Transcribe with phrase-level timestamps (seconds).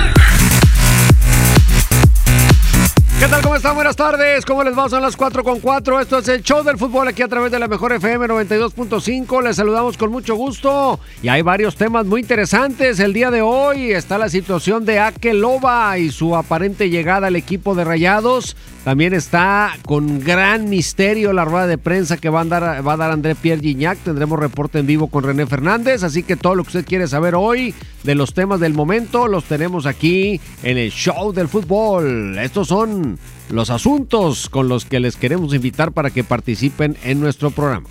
[3.21, 3.43] ¿Qué tal?
[3.43, 3.75] ¿Cómo están?
[3.75, 4.43] Buenas tardes.
[4.47, 4.89] ¿Cómo les va?
[4.89, 5.99] Son las 4 con 4.
[5.99, 9.43] Esto es el show del fútbol aquí a través de la mejor FM 92.5.
[9.43, 10.99] Les saludamos con mucho gusto.
[11.21, 12.99] Y hay varios temas muy interesantes.
[12.99, 17.75] El día de hoy está la situación de Akeloba y su aparente llegada al equipo
[17.75, 18.57] de Rayados.
[18.83, 22.97] También está con gran misterio la rueda de prensa que va a dar, va a
[22.97, 23.99] dar André Pierre Gignac.
[23.99, 26.01] Tendremos reporte en vivo con René Fernández.
[26.01, 29.43] Así que todo lo que usted quiere saber hoy de los temas del momento los
[29.45, 32.37] tenemos aquí en el show del fútbol.
[32.39, 37.51] Estos son los asuntos con los que les queremos invitar para que participen en nuestro
[37.51, 37.87] programa.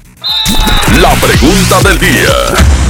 [1.01, 2.81] La pregunta del día.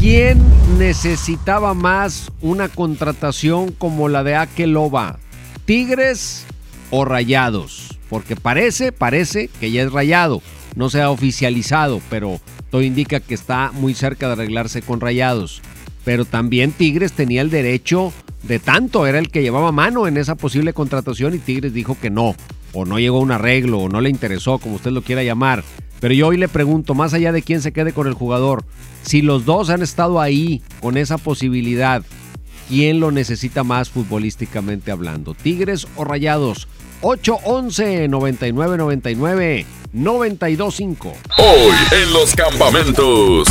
[0.00, 0.38] ¿Quién
[0.78, 5.18] necesitaba más una contratación como la de Akeloba?
[5.66, 6.46] ¿Tigres
[6.90, 7.98] o Rayados?
[8.08, 10.40] Porque parece, parece que ya es Rayado.
[10.74, 15.60] No se ha oficializado, pero todo indica que está muy cerca de arreglarse con Rayados.
[16.04, 18.12] Pero también Tigres tenía el derecho
[18.42, 22.10] de tanto, era el que llevaba mano en esa posible contratación y Tigres dijo que
[22.10, 22.34] no,
[22.72, 25.62] o no llegó a un arreglo, o no le interesó, como usted lo quiera llamar.
[26.00, 28.64] Pero yo hoy le pregunto, más allá de quién se quede con el jugador,
[29.02, 32.02] si los dos han estado ahí con esa posibilidad,
[32.68, 35.34] ¿quién lo necesita más futbolísticamente hablando?
[35.34, 36.68] ¿Tigres o Rayados?
[37.02, 41.12] 811 9999 925.
[41.38, 43.48] Hoy en los campamentos.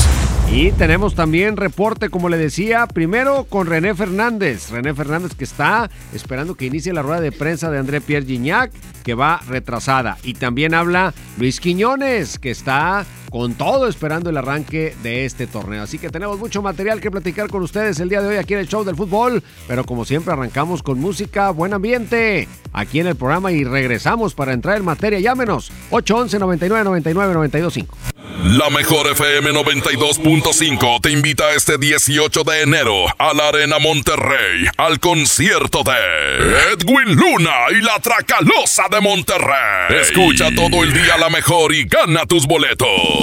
[0.52, 4.72] Y tenemos también reporte, como le decía, primero con René Fernández.
[4.72, 8.72] René Fernández que está esperando que inicie la rueda de prensa de André Pierre Gignac,
[9.04, 10.18] que va retrasada.
[10.24, 15.84] Y también habla Luis Quiñones, que está con todo esperando el arranque de este torneo.
[15.84, 18.59] Así que tenemos mucho material que platicar con ustedes el día de hoy aquí en
[18.59, 19.44] el show del fútbol.
[19.67, 24.53] Pero como siempre arrancamos con música, buen ambiente aquí en el programa y regresamos para
[24.53, 25.19] entrar en materia.
[25.19, 27.97] Llámenos 811 99 99 925.
[28.45, 35.00] La mejor FM 92.5 te invita este 18 de enero a la Arena Monterrey al
[35.00, 40.00] concierto de Edwin Luna y la Tracalosa de Monterrey.
[40.01, 43.19] Escucha todo el día la mejor y gana tus boletos.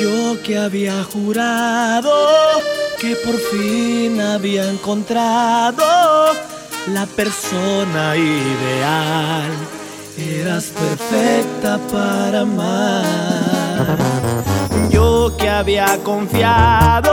[0.00, 2.12] Yo que había jurado
[3.00, 3.91] que por fin
[4.42, 5.84] había encontrado
[6.88, 9.52] la persona ideal.
[10.18, 13.98] Eras perfecta para amar.
[14.90, 17.12] Yo que había confiado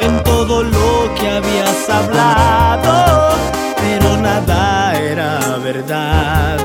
[0.00, 3.34] en todo lo que habías hablado,
[3.78, 6.58] pero nada era verdad.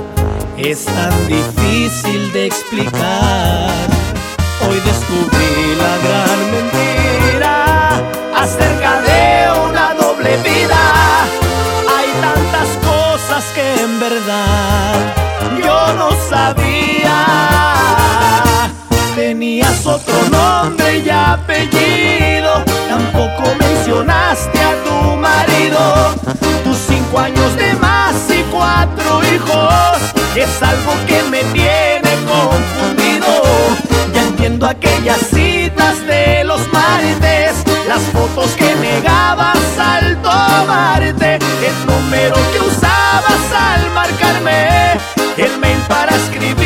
[0.57, 3.88] Es tan difícil de explicar.
[4.69, 6.81] Hoy descubrí la gran mentira
[8.35, 9.00] acerca
[14.01, 14.95] verdad
[15.63, 17.25] yo no sabía.
[19.15, 26.15] Tenías otro nombre y apellido, tampoco mencionaste a tu marido.
[26.63, 29.98] Tus cinco años de más y cuatro hijos
[30.36, 33.27] es algo que me tiene confundido.
[34.13, 42.36] Ya entiendo aquellas citas de los martes, las fotos que negabas al tomarte, el número
[42.51, 43.50] que usabas
[45.37, 46.60] el mail para escribir.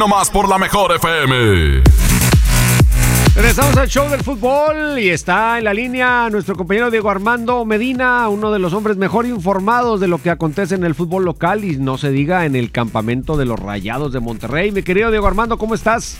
[0.00, 1.82] Nomás por la mejor FM.
[3.34, 8.26] Regresamos al show del fútbol y está en la línea nuestro compañero Diego Armando Medina,
[8.30, 11.76] uno de los hombres mejor informados de lo que acontece en el fútbol local y
[11.76, 14.72] no se diga en el campamento de los Rayados de Monterrey.
[14.72, 16.16] Mi querido Diego Armando, ¿cómo estás?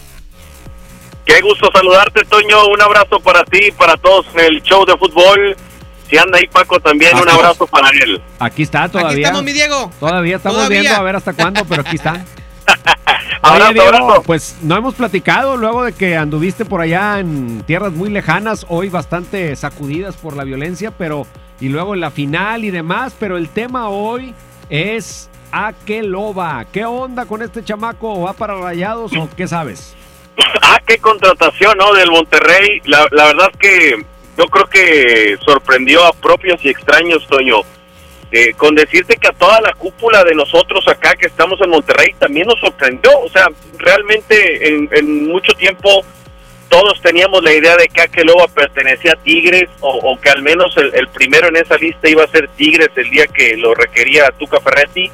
[1.25, 2.67] Qué gusto saludarte, Toño.
[2.67, 5.57] Un abrazo para ti y para todos en el show de fútbol.
[6.11, 8.21] Si anda ahí Paco también, un abrazo para él.
[8.41, 9.11] Aquí está todavía.
[9.13, 9.91] Aquí estamos, mi Diego.
[9.99, 10.81] Todavía estamos Todavía.
[10.81, 12.23] viendo a ver hasta cuándo, pero aquí está.
[13.43, 18.11] Oye, Diego, pues no hemos platicado luego de que anduviste por allá en tierras muy
[18.11, 21.27] lejanas, hoy bastante sacudidas por la violencia, pero
[21.61, 24.35] y luego en la final y demás, pero el tema hoy
[24.69, 26.65] es Akeloba.
[26.73, 28.23] ¿Qué onda con este chamaco?
[28.23, 29.95] ¿Va para Rayados o qué sabes?
[30.63, 31.93] Ah, qué contratación, ¿no?
[31.93, 32.81] Del Monterrey.
[32.85, 34.03] La, la verdad que
[34.39, 37.57] yo creo que sorprendió a propios y extraños, Toño.
[38.33, 42.15] Eh, con decirte que a toda la cúpula de nosotros acá que estamos en Monterrey
[42.19, 43.11] también nos sorprendió.
[43.21, 43.49] O sea,
[43.79, 46.05] realmente en, mucho tiempo
[46.69, 50.77] todos teníamos la idea de que Akeloba pertenecía a Tigres o, o que al menos
[50.77, 54.31] el, el primero en esa lista iba a ser Tigres el día que lo requería
[54.39, 55.11] Tuca Ferretti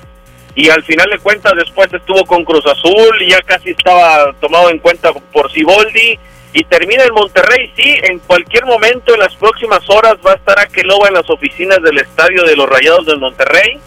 [0.55, 4.71] y al final de cuentas después estuvo con Cruz Azul y ya casi estaba tomado
[4.71, 6.19] en cuenta por Siboldi
[6.57, 10.59] y termina en Monterrey, sí, en cualquier momento en las próximas horas va a estar
[10.59, 13.79] Akeloba en las oficinas del estadio de los Rayados del Monterrey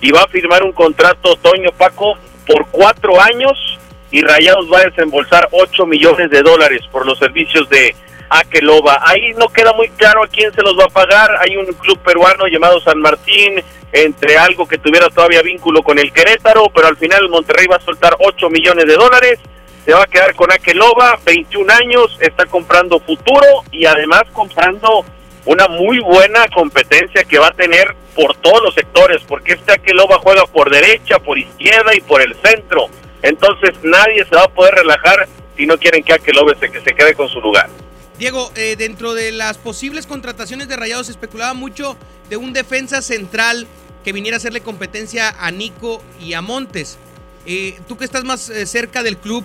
[0.00, 2.16] y va a firmar un contrato Toño Paco
[2.46, 3.78] por cuatro años
[4.10, 7.94] y Rayados va a desembolsar 8 millones de dólares por los servicios de
[8.30, 8.98] Akeloba.
[9.02, 11.36] Ahí no queda muy claro a quién se los va a pagar.
[11.40, 13.62] Hay un club peruano llamado San Martín,
[13.92, 17.80] entre algo que tuviera todavía vínculo con el Querétaro, pero al final Monterrey va a
[17.80, 19.38] soltar 8 millones de dólares.
[19.86, 25.04] Se va a quedar con Akeloba, 21 años, está comprando futuro y además comprando
[25.44, 30.18] una muy buena competencia que va a tener por todos los sectores, porque este Akeloba
[30.18, 32.88] juega por derecha, por izquierda y por el centro.
[33.22, 37.14] Entonces nadie se va a poder relajar si no quieren que Akeloba se, se quede
[37.14, 37.70] con su lugar.
[38.18, 41.96] Diego, eh, dentro de las posibles contrataciones de Rayados se especulaba mucho
[42.28, 43.68] de un defensa central
[44.02, 46.98] que viniera a hacerle competencia a Nico y a Montes.
[47.44, 49.44] Eh, tú que estás más eh, cerca del club,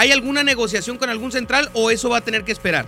[0.00, 2.86] ¿hay alguna negociación con algún central o eso va a tener que esperar?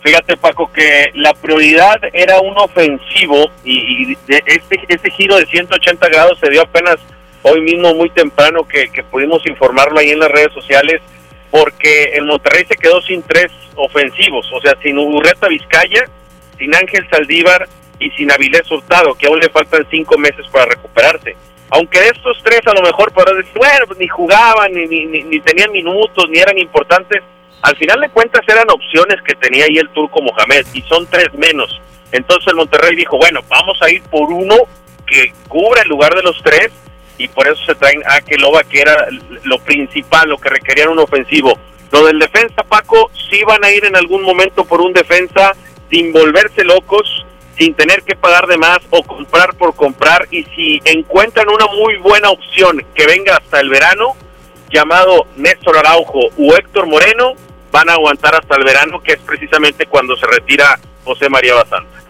[0.00, 6.08] Fíjate Paco que la prioridad era un ofensivo y, de este, este giro de 180
[6.08, 6.98] grados se dio apenas
[7.42, 11.02] hoy mismo muy temprano que, que pudimos informarlo ahí en las redes sociales
[11.50, 16.04] porque el Monterrey se quedó sin tres ofensivos, o sea, sin Urreta Vizcaya,
[16.58, 21.34] sin Ángel Saldívar y sin Avilés Hurtado, que aún le faltan cinco meses para recuperarse.
[21.74, 25.22] Aunque estos tres a lo mejor podrás decir, bueno, pues ni jugaban, ni, ni, ni-
[25.24, 27.22] ni tenían minutos, ni eran importantes,
[27.62, 31.32] al final de cuentas eran opciones que tenía ahí el turco Mohamed, y son tres
[31.34, 31.80] menos.
[32.12, 34.56] Entonces el Monterrey dijo, bueno, vamos a ir por uno
[35.06, 36.70] que cubra el lugar de los tres,
[37.18, 39.06] y por eso se traen a Keloba, que era
[39.44, 41.58] lo principal, lo que requerían un ofensivo.
[41.90, 45.52] Lo del defensa, Paco, sí van a ir en algún momento por un defensa
[45.90, 47.21] sin volverse locos,
[47.56, 50.26] sin tener que pagar de más o comprar por comprar.
[50.30, 54.16] Y si encuentran una muy buena opción que venga hasta el verano,
[54.70, 57.34] llamado Néstor Araujo o Héctor Moreno,
[57.70, 62.02] van a aguantar hasta el verano, que es precisamente cuando se retira José María Basanta.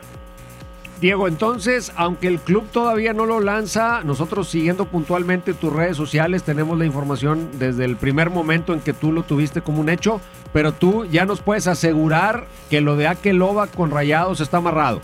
[1.00, 6.44] Diego, entonces, aunque el club todavía no lo lanza, nosotros siguiendo puntualmente tus redes sociales
[6.44, 10.20] tenemos la información desde el primer momento en que tú lo tuviste como un hecho,
[10.52, 15.00] pero tú ya nos puedes asegurar que lo de Akeloba con Rayados está amarrado.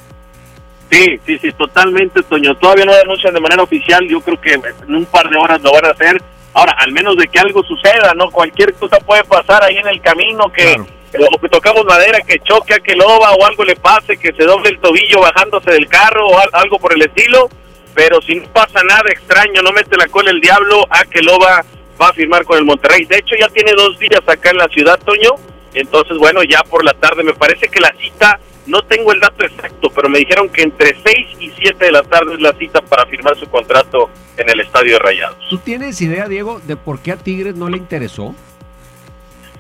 [0.90, 2.54] Sí, sí, sí, totalmente, Toño.
[2.57, 5.73] Todavía no denuncian de manera oficial, yo creo que en un par de horas lo
[5.73, 6.21] van a hacer.
[6.54, 8.30] Ahora, al menos de que algo suceda, ¿no?
[8.30, 10.76] Cualquier cosa puede pasar ahí en el camino que...
[11.11, 11.28] Claro.
[11.35, 14.45] o que tocamos madera, que choque a que loba o algo le pase, que se
[14.45, 17.49] doble el tobillo bajándose del carro o al- algo por el estilo.
[17.95, 21.64] Pero si no pasa nada extraño, no mete la cola el diablo, a que loba
[22.00, 23.07] va a firmar con el Monterrey.
[23.07, 25.30] De hecho, ya tiene dos días acá en la ciudad, Toño.
[25.73, 29.44] Entonces, bueno, ya por la tarde me parece que la cita, no tengo el dato
[29.44, 32.80] exacto, pero me dijeron que entre 6 y 7 de la tarde es la cita
[32.82, 35.38] para firmar su contrato en el Estadio de Rayados.
[35.50, 38.34] ¿Tú tienes idea, Diego, de por qué a Tigres no le interesó?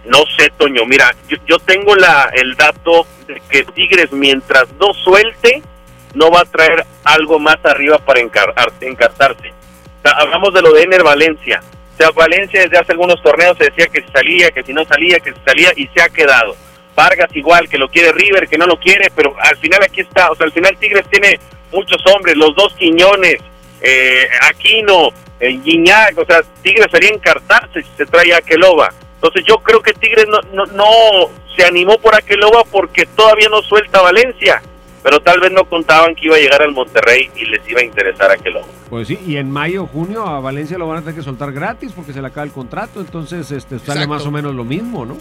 [0.04, 4.94] No sé, Toño, mira, yo, yo tengo la, el dato de que Tigres mientras no
[4.94, 5.62] suelte,
[6.14, 9.48] no va a traer algo más arriba para encar- ar- encartarse.
[9.50, 11.60] O sea, hablamos de lo de Ener Valencia.
[11.94, 14.84] O sea, Valencia desde hace algunos torneos se decía que si salía, que si no
[14.84, 16.56] salía, que si salía y se ha quedado.
[16.98, 20.32] Vargas igual, que lo quiere River, que no lo quiere, pero al final aquí está.
[20.32, 21.38] O sea, al final Tigres tiene
[21.72, 23.36] muchos hombres, los dos Quiñones,
[23.80, 28.92] eh, Aquino, eh, Guiñac, o sea, Tigres sería encartarse si se trae a Aqueloba.
[29.14, 30.84] Entonces yo creo que Tigres no, no, no
[31.56, 34.60] se animó por Aqueloba porque todavía no suelta a Valencia,
[35.04, 37.84] pero tal vez no contaban que iba a llegar al Monterrey y les iba a
[37.84, 38.66] interesar Aqueloba.
[38.90, 41.92] Pues sí, y en mayo, junio a Valencia lo van a tener que soltar gratis
[41.94, 44.08] porque se le acaba el contrato, entonces este, sale Exacto.
[44.08, 45.16] más o menos lo mismo, ¿no?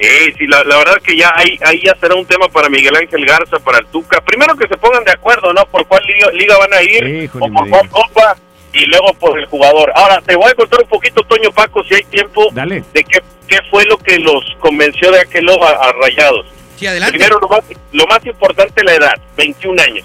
[0.00, 2.94] Sí, sí, la, la verdad que ya ahí, ahí ya será un tema para Miguel
[2.96, 4.20] Ángel Garza, para el Tuca.
[4.20, 5.64] Primero que se pongan de acuerdo, ¿no?
[5.66, 8.36] Por cuál liga, liga van a ir, o por cuál copa,
[8.74, 9.90] y luego por el jugador.
[9.94, 12.84] Ahora, te voy a contar un poquito, Toño Paco, si hay tiempo, Dale.
[12.92, 16.46] de qué, qué fue lo que los convenció de aquel a, a Rayados.
[16.76, 17.16] Sí, adelante.
[17.16, 17.62] Primero, lo más,
[17.92, 20.04] lo más importante, la edad, 21 años.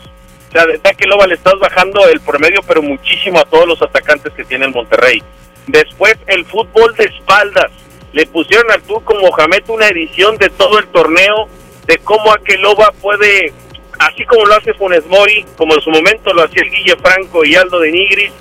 [0.49, 4.33] O sea, de Aqueloba le estás bajando el promedio, pero muchísimo a todos los atacantes
[4.33, 5.23] que tiene el Monterrey.
[5.67, 7.71] Después, el fútbol de espaldas.
[8.13, 11.47] Le pusieron al Turco Mohamed una edición de todo el torneo,
[11.87, 13.53] de cómo Aqueloba puede,
[13.99, 17.45] así como lo hace Funes Mori, como en su momento lo hacía el Guille Franco
[17.45, 18.33] y Aldo de Nigris,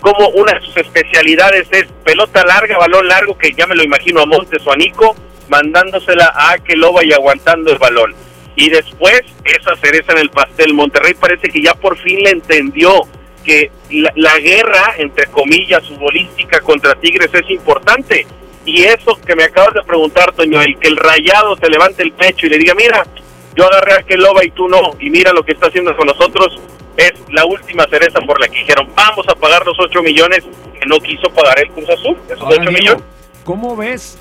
[0.00, 4.20] como una de sus especialidades es pelota larga, balón largo, que ya me lo imagino
[4.20, 5.16] a Montes o a Nico,
[5.48, 8.14] mandándosela a Aqueloba y aguantando el balón.
[8.54, 10.72] Y después, esa cereza en el pastel.
[10.72, 13.02] Monterrey parece que ya por fin le entendió
[13.44, 18.26] que la, la guerra, entre comillas, futbolística contra Tigres es importante.
[18.66, 22.12] Y eso que me acabas de preguntar, Toño, el que el rayado se levante el
[22.12, 23.06] pecho y le diga, mira,
[23.54, 26.60] yo agarré a Aqueloba y tú no, y mira lo que está haciendo con nosotros,
[26.96, 30.44] es la última cereza por la que dijeron, vamos a pagar los 8 millones
[30.78, 33.04] que no quiso pagar el Cruz Azul, esos Ahora, 8 Diego, millones.
[33.44, 34.18] ¿Cómo ves?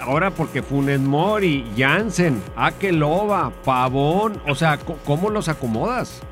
[0.00, 6.22] Ahora porque Funes Mori, Jansen, Akeloba, Pavón, o sea, ¿cómo los acomodas?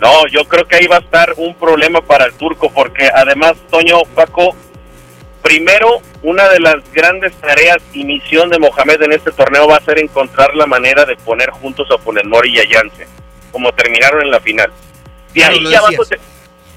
[0.00, 3.54] No, yo creo que ahí va a estar un problema para el turco, porque además,
[3.70, 4.56] Toño, Paco,
[5.42, 9.84] primero, una de las grandes tareas y misión de Mohamed en este torneo va a
[9.84, 12.64] ser encontrar la manera de poner juntos a Funes Mori y a
[13.50, 14.70] como terminaron en la final.
[15.34, 16.16] De Claro, ahí ya vas a,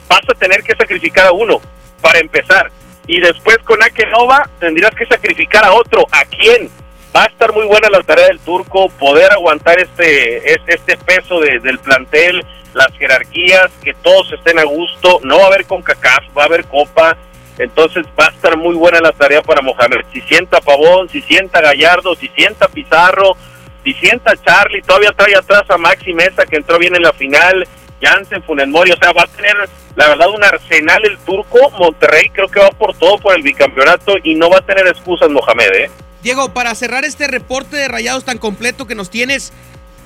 [0.09, 1.61] vas a tener que sacrificar a uno
[2.01, 2.69] para empezar.
[3.07, 6.05] Y después con Akenova tendrías que sacrificar a otro.
[6.11, 6.69] ¿A quién?
[7.15, 11.39] Va a estar muy buena la tarea del turco, poder aguantar este, es- este peso
[11.39, 12.43] de- del plantel,
[12.73, 15.19] las jerarquías, que todos estén a gusto.
[15.23, 17.15] No va a haber CONCACAF, va a haber Copa.
[17.57, 20.05] Entonces va a estar muy buena la tarea para Mohamed.
[20.11, 23.37] Si sienta Pavón, si sienta Gallardo, si sienta Pizarro,
[23.83, 27.67] si sienta Charlie, todavía trae atrás a Maxi Mesa que entró bien en la final,
[28.01, 29.55] Jansen, Funes Mori, o sea, va a tener
[29.95, 34.15] la verdad un arsenal el turco, Monterrey creo que va por todo por el bicampeonato
[34.23, 35.91] y no va a tener excusas Mohamed, ¿eh?
[36.21, 39.53] Diego, para cerrar este reporte de rayados tan completo que nos tienes,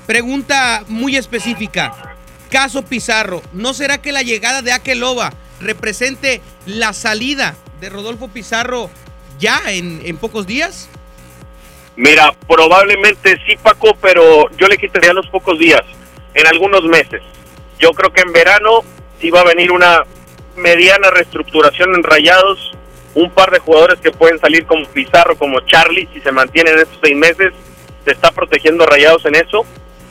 [0.06, 2.16] pregunta muy específica.
[2.50, 8.90] Caso Pizarro, ¿no será que la llegada de Akeloba represente la salida de Rodolfo Pizarro
[9.38, 10.88] ya en, en pocos días?
[11.96, 15.82] Mira, probablemente sí, Paco, pero yo le quitaría los pocos días,
[16.34, 17.22] en algunos meses.
[17.78, 18.84] Yo creo que en verano
[19.20, 20.04] sí va a venir una
[20.56, 22.72] mediana reestructuración en Rayados,
[23.14, 26.98] un par de jugadores que pueden salir como Pizarro, como Charlie, si se mantienen estos
[27.02, 27.52] seis meses,
[28.04, 29.66] se está protegiendo Rayados en eso,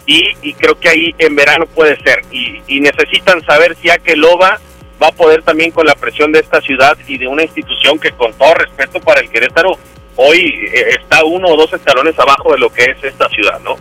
[0.05, 2.23] y, y creo que ahí en verano puede ser.
[2.31, 4.59] Y, y necesitan saber si Akeloba
[5.01, 8.11] va a poder también con la presión de esta ciudad y de una institución que
[8.11, 9.77] con todo respeto para el Querétaro,
[10.15, 13.77] hoy eh, está uno o dos escalones abajo de lo que es esta ciudad, ¿no?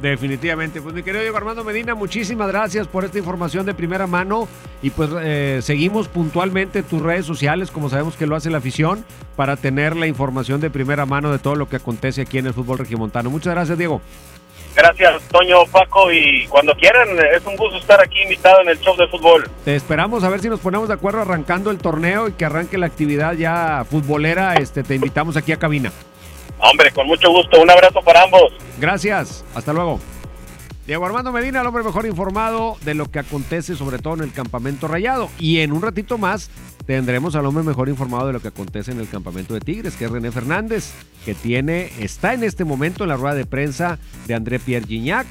[0.00, 0.80] Definitivamente.
[0.80, 4.48] Pues mi querido Diego Armando Medina, muchísimas gracias por esta información de primera mano
[4.82, 9.04] y pues eh, seguimos puntualmente tus redes sociales como sabemos que lo hace la afición
[9.36, 12.54] para tener la información de primera mano de todo lo que acontece aquí en el
[12.54, 13.28] fútbol regiomontano.
[13.28, 14.00] Muchas gracias Diego.
[14.74, 18.96] Gracias, Toño, Paco, y cuando quieran, es un gusto estar aquí invitado en el show
[18.96, 19.48] de fútbol.
[19.64, 22.78] Te esperamos a ver si nos ponemos de acuerdo arrancando el torneo y que arranque
[22.78, 24.54] la actividad ya futbolera.
[24.54, 25.92] Este, te invitamos aquí a cabina.
[26.58, 27.60] Hombre, con mucho gusto.
[27.60, 28.52] Un abrazo para ambos.
[28.78, 29.44] Gracias.
[29.54, 29.98] Hasta luego.
[30.90, 34.32] Diego Armando Medina, el hombre mejor informado de lo que acontece, sobre todo en el
[34.32, 35.30] campamento rayado.
[35.38, 36.50] Y en un ratito más
[36.84, 40.06] tendremos al hombre mejor informado de lo que acontece en el campamento de Tigres, que
[40.06, 40.90] es René Fernández,
[41.24, 45.28] que tiene, está en este momento en la rueda de prensa de André Pierre Gignac.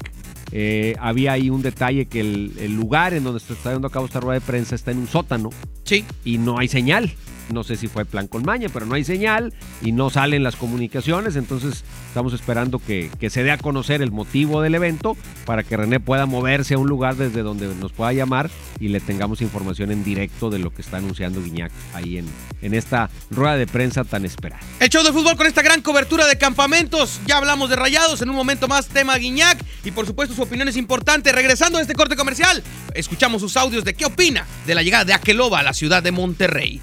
[0.50, 3.90] Eh, había ahí un detalle que el, el, lugar en donde se está dando a
[3.90, 5.50] cabo esta rueda de prensa está en un sótano.
[5.84, 6.06] Sí.
[6.24, 7.12] Y no hay señal.
[7.50, 9.52] No sé si fue plan con maña, pero no hay señal
[9.82, 11.36] y no salen las comunicaciones.
[11.36, 16.00] Entonces estamos esperando que, se dé a conocer el motivo del evento para que René
[16.00, 20.02] pueda moverse a un lugar desde donde nos pueda llamar y le tengamos información en
[20.04, 22.26] directo de lo que está anunciando Guiñac ahí en,
[22.62, 24.60] en esta rueda de prensa tan esperada.
[24.78, 27.20] El show de fútbol con esta gran cobertura de campamentos.
[27.26, 28.22] Ya hablamos de rayados.
[28.22, 29.58] En un momento más, tema Guiñac.
[29.84, 31.32] Y por supuesto, su opinión es importante.
[31.32, 32.62] Regresando a este corte comercial,
[32.94, 36.12] escuchamos sus audios de qué opina de la llegada de Aqueloba a la ciudad de
[36.12, 36.80] Monterrey.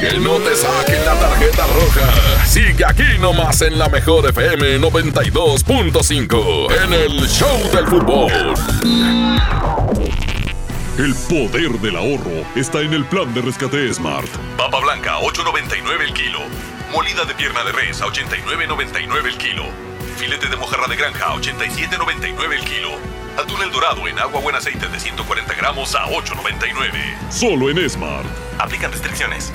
[0.00, 2.46] Que no te saquen la tarjeta roja.
[2.46, 8.32] Sigue aquí nomás en la mejor FM 92.5 en el Show del Fútbol.
[10.96, 14.26] El poder del ahorro está en el plan de rescate Smart.
[14.56, 16.38] Papa blanca, 8.99 el kilo.
[16.92, 19.64] Molida de pierna de res, a 89.99 el kilo.
[20.16, 22.92] Filete de mojarra de granja, a 87.99 el kilo.
[23.36, 27.30] Atún el dorado en agua buen aceite de 140 gramos a 8.99.
[27.30, 28.24] Solo en Smart.
[28.58, 29.52] Aplican restricciones.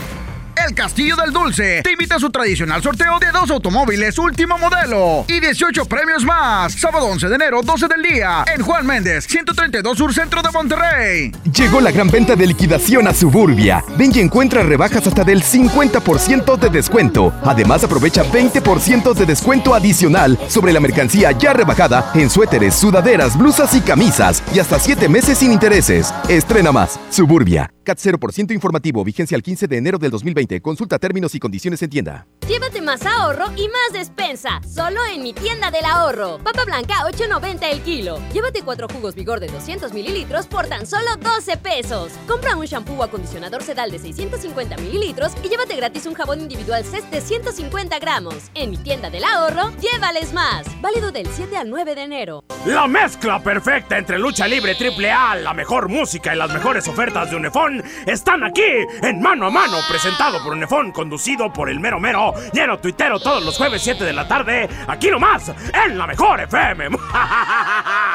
[0.68, 5.24] El Castillo del Dulce te invita a su tradicional sorteo de dos automóviles último modelo
[5.28, 6.74] y 18 premios más.
[6.74, 11.32] Sábado 11 de enero, 12 del día, en Juan Méndez, 132 Sur Centro de Monterrey.
[11.54, 13.84] Llegó la gran venta de liquidación a Suburbia.
[13.96, 17.32] Ven y encuentra rebajas hasta del 50% de descuento.
[17.44, 23.76] Además, aprovecha 20% de descuento adicional sobre la mercancía ya rebajada en suéteres, sudaderas, blusas
[23.76, 26.12] y camisas y hasta 7 meses sin intereses.
[26.28, 27.00] Estrena más.
[27.12, 27.70] Suburbia.
[27.84, 30.55] CAT 0% informativo, vigencia al 15 de enero del 2020.
[30.62, 32.28] Consulta términos y condiciones en tienda.
[32.48, 36.38] Llévate más ahorro y más despensa, solo en mi tienda del ahorro.
[36.44, 38.20] Papa blanca 8.90 el kilo.
[38.32, 42.12] Llévate cuatro jugos vigor de 200 mililitros por tan solo 12 pesos.
[42.28, 46.86] Compra un shampoo o acondicionador sedal de 650 mililitros y llévate gratis un jabón individual
[46.86, 48.36] CES de 150 gramos.
[48.54, 50.68] En mi tienda del ahorro, llévales más.
[50.82, 52.44] Válido del 7 al 9 de enero.
[52.68, 57.32] La mezcla perfecta entre lucha libre triple A, la mejor música y las mejores ofertas
[57.32, 58.62] de Unefón están aquí
[59.02, 63.44] en Mano a Mano, presentado por Unefón, conducido por el mero mero, lleno tuitero todos
[63.44, 66.90] los jueves 7 de la tarde, aquí nomás, en la mejor FM.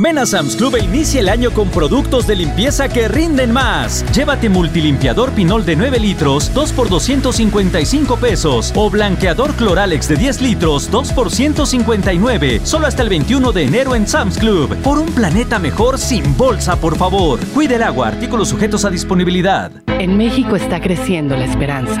[0.00, 4.04] Ven a Sam's Club e inicia el año con productos de limpieza que rinden más.
[4.14, 8.72] Llévate multilimpiador Pinol de 9 litros, 2 por 255 pesos.
[8.76, 12.60] O blanqueador Cloralex de 10 litros, 2 por 159.
[12.62, 14.72] Solo hasta el 21 de enero en Sam's Club.
[14.84, 17.40] Por un planeta mejor sin bolsa, por favor.
[17.52, 19.72] Cuide el agua, artículos sujetos a disponibilidad.
[19.98, 22.00] En México está creciendo la esperanza.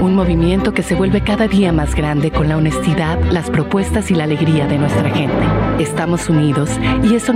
[0.00, 4.14] Un movimiento que se vuelve cada día más grande con la honestidad, las propuestas y
[4.14, 5.46] la alegría de nuestra gente.
[5.78, 6.70] Estamos unidos
[7.04, 7.35] y eso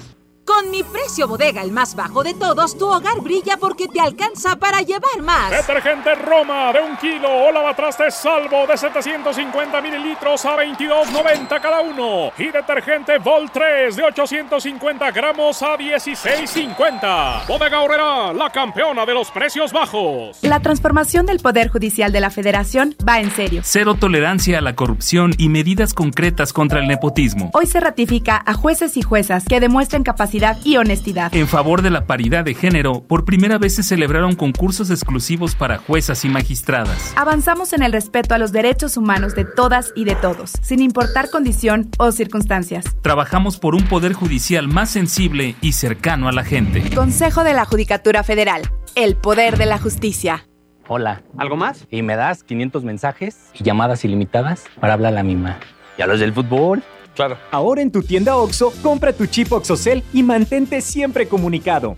[0.53, 4.57] Con mi precio bodega, el más bajo de todos, tu hogar brilla porque te alcanza
[4.57, 5.49] para llevar más.
[5.49, 12.33] Detergente Roma de un kilo o lavatrastes salvo de 750 mililitros a 22.90 cada uno.
[12.37, 17.47] Y detergente Vol 3 de 850 gramos a 16.50.
[17.47, 20.37] Bodega Horrera, la campeona de los precios bajos.
[20.41, 23.61] La transformación del Poder Judicial de la Federación va en serio.
[23.63, 27.51] Cero tolerancia a la corrupción y medidas concretas contra el nepotismo.
[27.53, 31.33] Hoy se ratifica a jueces y juezas que demuestren capacidad y honestidad honestidad.
[31.33, 35.77] En favor de la paridad de género, por primera vez se celebraron concursos exclusivos para
[35.77, 37.13] juezas y magistradas.
[37.15, 41.29] Avanzamos en el respeto a los derechos humanos de todas y de todos, sin importar
[41.29, 42.85] condición o circunstancias.
[43.01, 46.83] Trabajamos por un poder judicial más sensible y cercano a la gente.
[46.93, 48.63] Consejo de la Judicatura Federal.
[48.95, 50.45] El poder de la justicia.
[50.87, 51.21] Hola.
[51.37, 51.87] ¿Algo más?
[51.89, 55.59] Y me das 500 mensajes y llamadas ilimitadas para hablar a la misma.
[55.97, 56.83] ¿Y a los del fútbol?
[57.15, 57.37] Claro.
[57.51, 61.97] Ahora en tu tienda OXO, compra tu chip OXOCEL y mantente siempre comunicado.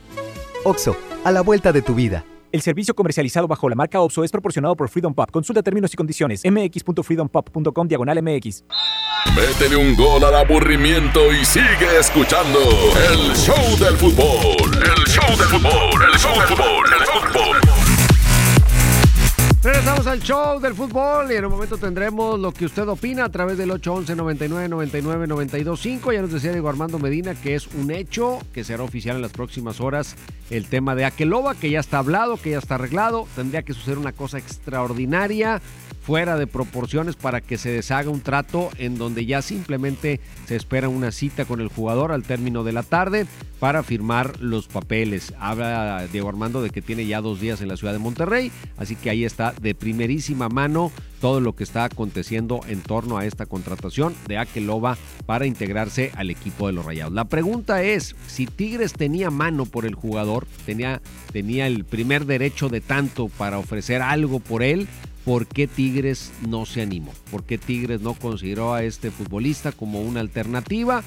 [0.63, 2.25] OXO, a la vuelta de tu vida.
[2.53, 5.31] El servicio comercializado bajo la marca OPSO es proporcionado por Freedom Pop.
[5.31, 6.43] Consulta términos y condiciones.
[6.45, 8.63] mx.freedompop.com diagonal mx.
[9.35, 12.59] Métele un gol al aburrimiento y sigue escuchando
[13.09, 14.71] el show del fútbol.
[14.71, 16.03] El show del fútbol.
[16.13, 16.85] El show del fútbol.
[16.93, 17.62] El fútbol.
[19.63, 23.29] Regresamos al show del fútbol y en un momento tendremos lo que usted opina a
[23.29, 26.11] través del 811 99 99 925.
[26.11, 29.31] Ya nos decía Diego Armando Medina que es un hecho que será oficial en las
[29.31, 30.17] próximas horas
[30.49, 33.25] el tema de Aqueloba, que ya está hablado, que ya está arreglado.
[33.37, 35.61] Tendría que suceder una cosa extraordinaria
[36.03, 40.89] fuera de proporciones para que se deshaga un trato en donde ya simplemente se espera
[40.89, 43.25] una cita con el jugador al término de la tarde
[43.59, 45.33] para firmar los papeles.
[45.39, 48.97] Habla Diego Armando de que tiene ya dos días en la ciudad de Monterrey, así
[48.97, 53.45] que ahí está de primerísima mano todo lo que está aconteciendo en torno a esta
[53.45, 57.13] contratación de Akeloba para integrarse al equipo de los Rayados.
[57.13, 62.67] La pregunta es, si Tigres tenía mano por el jugador, tenía, tenía el primer derecho
[62.67, 64.89] de tanto para ofrecer algo por él,
[65.25, 67.13] ¿por qué Tigres no se animó?
[67.31, 71.03] ¿Por qué Tigres no consideró a este futbolista como una alternativa?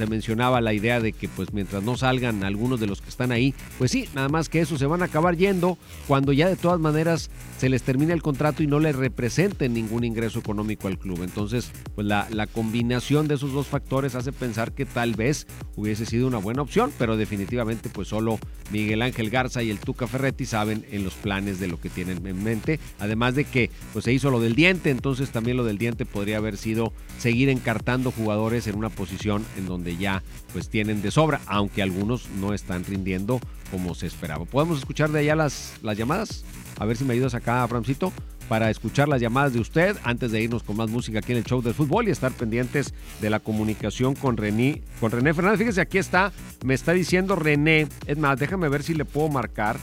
[0.00, 3.32] Se mencionaba la idea de que pues mientras no salgan algunos de los que están
[3.32, 5.76] ahí, pues sí, nada más que eso se van a acabar yendo
[6.08, 10.04] cuando ya de todas maneras se les termine el contrato y no les representen ningún
[10.04, 11.22] ingreso económico al club.
[11.22, 16.06] Entonces, pues la, la combinación de esos dos factores hace pensar que tal vez hubiese
[16.06, 18.38] sido una buena opción, pero definitivamente pues solo
[18.72, 22.26] Miguel Ángel Garza y el Tuca Ferretti saben en los planes de lo que tienen
[22.26, 22.80] en mente.
[23.00, 26.38] Además de que pues se hizo lo del diente, entonces también lo del diente podría
[26.38, 30.22] haber sido seguir encartando jugadores en una posición en donde ya
[30.52, 34.44] pues tienen de sobra, aunque algunos no están rindiendo como se esperaba.
[34.44, 36.44] ¿Podemos escuchar de allá las, las llamadas?
[36.78, 38.12] A ver si me ayudas acá, Framcito,
[38.48, 41.44] para escuchar las llamadas de usted antes de irnos con más música aquí en el
[41.44, 45.60] show del fútbol y estar pendientes de la comunicación con René, con René Fernández.
[45.60, 46.32] Fíjese, aquí está,
[46.64, 47.86] me está diciendo René.
[48.06, 49.78] Es más, déjame ver si le puedo marcar.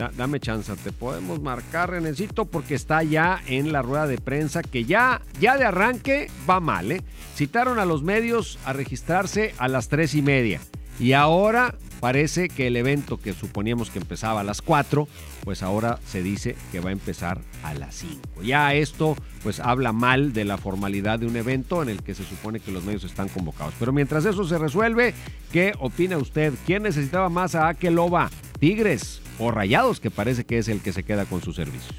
[0.00, 4.62] Da- dame chance, te podemos marcar, Renecito, porque está ya en la rueda de prensa
[4.62, 7.02] que ya, ya de arranque va mal, ¿eh?
[7.36, 10.58] Citaron a los medios a registrarse a las tres y media.
[10.98, 15.06] Y ahora parece que el evento que suponíamos que empezaba a las 4,
[15.44, 18.42] pues ahora se dice que va a empezar a las 5.
[18.42, 22.24] Ya esto pues habla mal de la formalidad de un evento en el que se
[22.24, 23.74] supone que los medios están convocados.
[23.78, 25.12] Pero mientras eso se resuelve,
[25.52, 26.54] ¿qué opina usted?
[26.64, 28.30] ¿Quién necesitaba más a Akeloba?
[28.58, 30.00] ¿Tigres o Rayados?
[30.00, 31.94] Que parece que es el que se queda con sus servicios.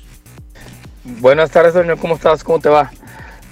[1.04, 1.98] Buenas tardes, señor.
[1.98, 2.44] ¿Cómo estás?
[2.44, 2.92] ¿Cómo te va?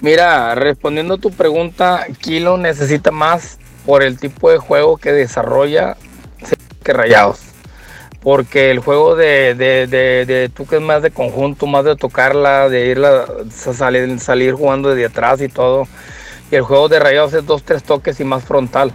[0.00, 5.96] Mira, respondiendo a tu pregunta, Kilo necesita más por el tipo de juego que desarrolla
[6.82, 7.40] que Rayados.
[8.22, 12.68] Porque el juego de, de, de, tú que es más de conjunto, más de tocarla,
[12.68, 15.88] de irla, salir, salir jugando desde atrás y todo.
[16.50, 18.92] Y el juego de Rayados es dos, tres toques y más frontal.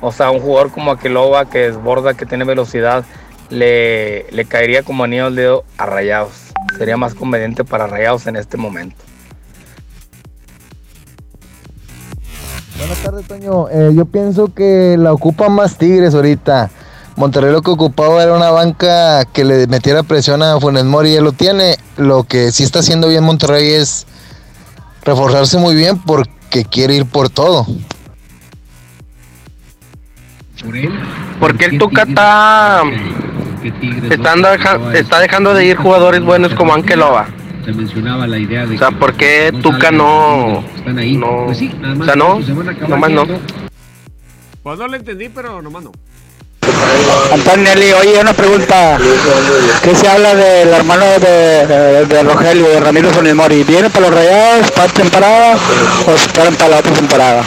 [0.00, 3.04] O sea, un jugador como Aqueloba que desborda, que tiene velocidad,
[3.50, 6.32] le, le caería como anillo al dedo a Rayados.
[6.78, 8.96] Sería más conveniente para Rayados en este momento.
[12.78, 13.68] Buenas tardes, Toño.
[13.68, 16.70] Eh, yo pienso que la ocupa más Tigres ahorita.
[17.16, 21.16] Monterrey lo que ocupaba era una banca que le metiera presión a Funes Mori y
[21.16, 21.76] él lo tiene.
[21.98, 24.06] Lo que sí está haciendo bien Monterrey es
[25.02, 27.66] reforzarse muy bien porque quiere ir por todo.
[31.38, 32.82] Porque el Tuca está,
[34.10, 37.28] están deja- está dejando de ir jugadores buenos como Ankeloba.
[37.64, 42.40] Se mencionaba la idea de O sea, ¿por qué Tuca no, no, o sea, no,
[42.88, 43.26] nomás no?
[44.62, 45.92] Pues no lo entendí, pero nomás no.
[47.32, 48.98] Antonelli, oye, una pregunta.
[49.82, 53.62] ¿Qué se habla del hermano de, de, de Rogelio, de Ramiro Funes Mori?
[53.64, 55.56] ¿Viene para los rayados, para temporada
[56.06, 57.44] o se esperan para la otra temporada?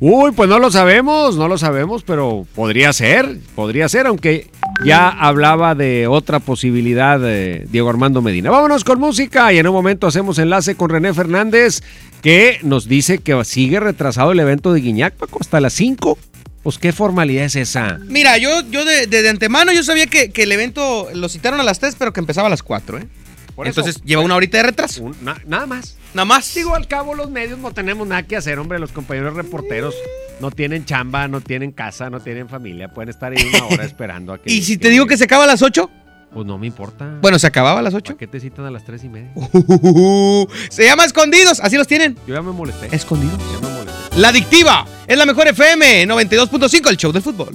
[0.00, 4.48] Uy, pues no lo sabemos, no lo sabemos, pero podría ser, podría ser, aunque
[4.84, 8.50] ya hablaba de otra posibilidad de Diego Armando Medina.
[8.50, 11.82] Vámonos con música y en un momento hacemos enlace con René Fernández,
[12.22, 16.18] que nos dice que sigue retrasado el evento de Guiñac, Paco, hasta las 5.
[16.62, 17.98] Pues qué formalidad es esa.
[18.08, 21.60] Mira, yo, yo de, de- de antemano yo sabía que, que el evento lo citaron
[21.60, 23.06] a las 3, pero que empezaba a las 4, ¿eh?
[23.54, 23.80] Por eso.
[23.80, 25.02] Entonces lleva una horita de retraso.
[25.04, 25.96] Un- na- nada más.
[26.14, 26.52] Nada más.
[26.54, 28.78] Digo, al cabo los medios no tenemos nada que hacer, hombre.
[28.78, 29.94] Los compañeros reporteros
[30.40, 32.88] no tienen chamba, no tienen casa, no tienen familia.
[32.88, 34.52] Pueden estar ahí una hora esperando a que...
[34.52, 35.90] ¿Y si te digo que se acaba a las 8?
[36.32, 37.18] Pues no me importa.
[37.20, 38.14] Bueno, se acababa a las 8.
[38.14, 39.30] ¿Para qué te citan a las tres y media?
[40.68, 42.16] Se llama Escondidos, así los tienen.
[42.26, 42.88] Yo ya me molesté.
[42.94, 43.38] Escondidos.
[43.52, 44.18] Ya me molesté.
[44.18, 47.54] La Adictiva es la mejor FM 92.5, el show del fútbol.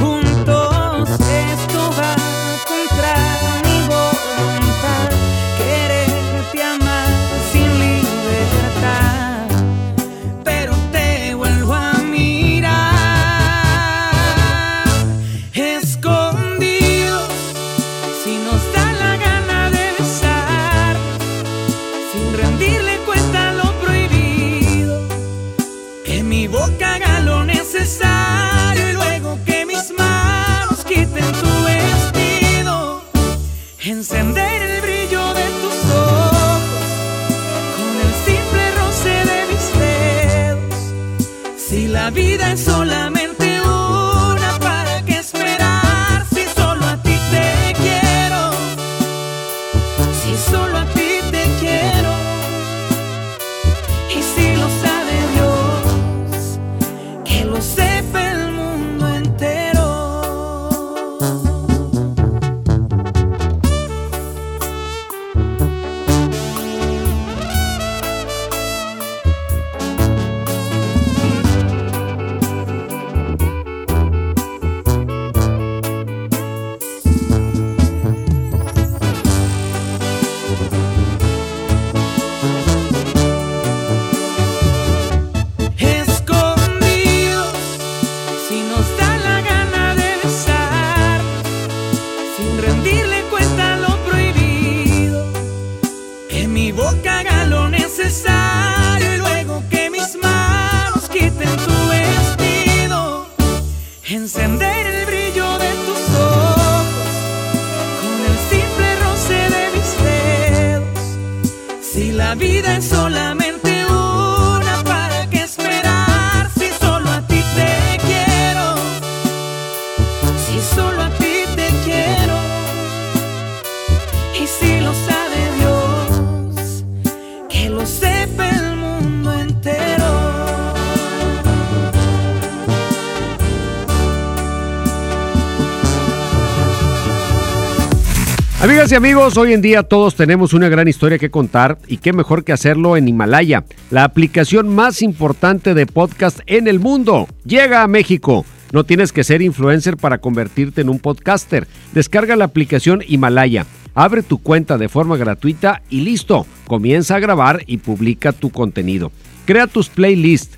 [138.95, 142.51] Amigos, hoy en día todos tenemos una gran historia que contar y qué mejor que
[142.51, 147.27] hacerlo en Himalaya, la aplicación más importante de podcast en el mundo.
[147.45, 148.45] Llega a México.
[148.73, 151.67] No tienes que ser influencer para convertirte en un podcaster.
[151.93, 153.65] Descarga la aplicación Himalaya.
[153.95, 156.45] Abre tu cuenta de forma gratuita y listo.
[156.67, 159.13] Comienza a grabar y publica tu contenido.
[159.45, 160.57] Crea tus playlists.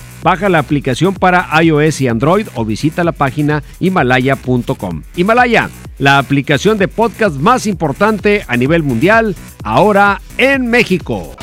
[0.23, 5.03] Baja la aplicación para iOS y Android o visita la página himalaya.com.
[5.15, 11.35] Himalaya, la aplicación de podcast más importante a nivel mundial, ahora en México.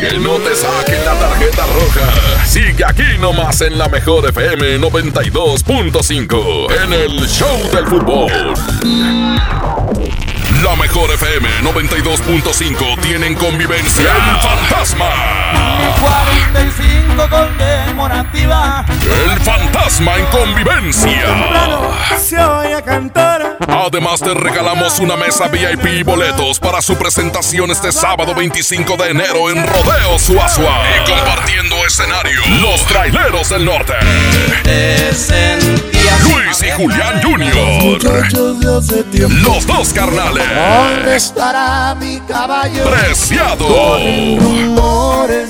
[0.00, 2.44] Que no te saquen la tarjeta roja.
[2.44, 8.32] Sigue aquí nomás en la mejor FM 92.5 en el Show del Fútbol.
[10.62, 15.10] La mejor FM 92.5 tienen convivencia El Fantasma.
[16.00, 18.84] 45 conmemorativa.
[19.24, 21.24] El Fantasma en convivencia.
[22.16, 23.56] Se oye cantar.
[23.66, 29.10] Además te regalamos una mesa VIP y boletos para su presentación este sábado 25 de
[29.10, 30.82] enero en Rodeo Suazua.
[30.96, 33.94] Y compartiendo escenario, los traileros del norte.
[36.22, 38.32] Luis y Julián Jr.
[39.44, 40.44] Los dos carnales.
[40.48, 42.84] ¿Dónde estará mi caballo?
[42.90, 43.98] Preciado.
[44.38, 45.48] Rumores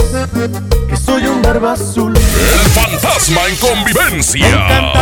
[0.89, 2.15] que soy un barba azul.
[2.35, 4.93] El fantasma en convivencia.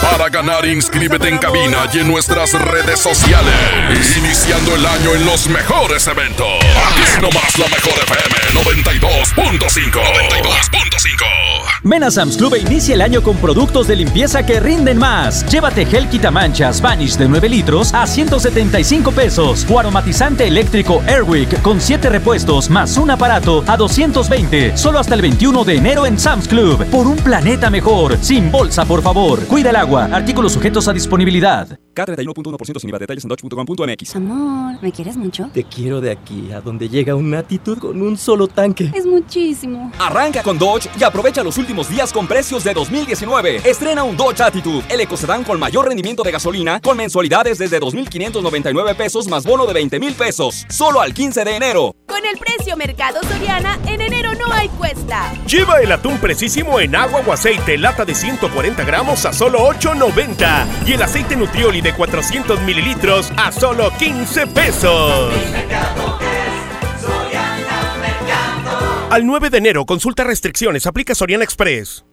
[0.00, 4.16] Para ganar, inscríbete en cabina y en nuestras redes sociales.
[4.16, 6.46] Iniciando el año en los mejores eventos.
[6.46, 9.90] Aquí nomás la mejor FM 92.5.
[9.90, 11.60] 92.5.
[11.82, 15.46] Ven a Sam's Club e inicia el año con productos de limpieza que rinden más.
[15.46, 21.80] Llévate gel quitamanchas Vanish de 9 litros a 175 pesos o aromatizante eléctrico Airwick con
[21.80, 24.76] 7 repuestos más un aparato a 220.
[24.76, 26.84] Solo hasta el 21 de enero en Sam's Club.
[26.86, 28.16] Por un planeta mejor.
[28.20, 29.46] Sin bolsa, por favor.
[29.46, 30.08] Cuida el agua.
[30.12, 31.79] Artículos sujetos a disponibilidad.
[31.94, 32.98] K31.1% sin IVA.
[32.98, 34.16] Detalles en dodge.com.mx.
[34.16, 35.50] Amor, ¿me quieres mucho?
[35.52, 38.90] Te quiero de aquí a donde llega una actitud con un solo tanque.
[38.94, 39.92] Es muchísimo.
[39.98, 43.68] Arranca con Dodge y aprovecha los últimos días con precios de 2019.
[43.68, 48.96] Estrena un Dodge Attitude, el ecocedán con mayor rendimiento de gasolina, con mensualidades desde 2.599
[48.96, 50.66] pesos más bono de 20 mil pesos.
[50.68, 51.94] Solo al 15 de enero.
[52.06, 55.32] Con el precio Mercado Soriana, en enero no hay cuesta.
[55.46, 60.86] Lleva el atún precisísimo en agua o aceite, lata de 140 gramos a solo 8.90.
[60.86, 65.32] Y el aceite Nutrioli de 400 mililitros a solo 15 pesos.
[69.10, 72.04] Al 9 de enero, consulta restricciones, aplica Soriana Express.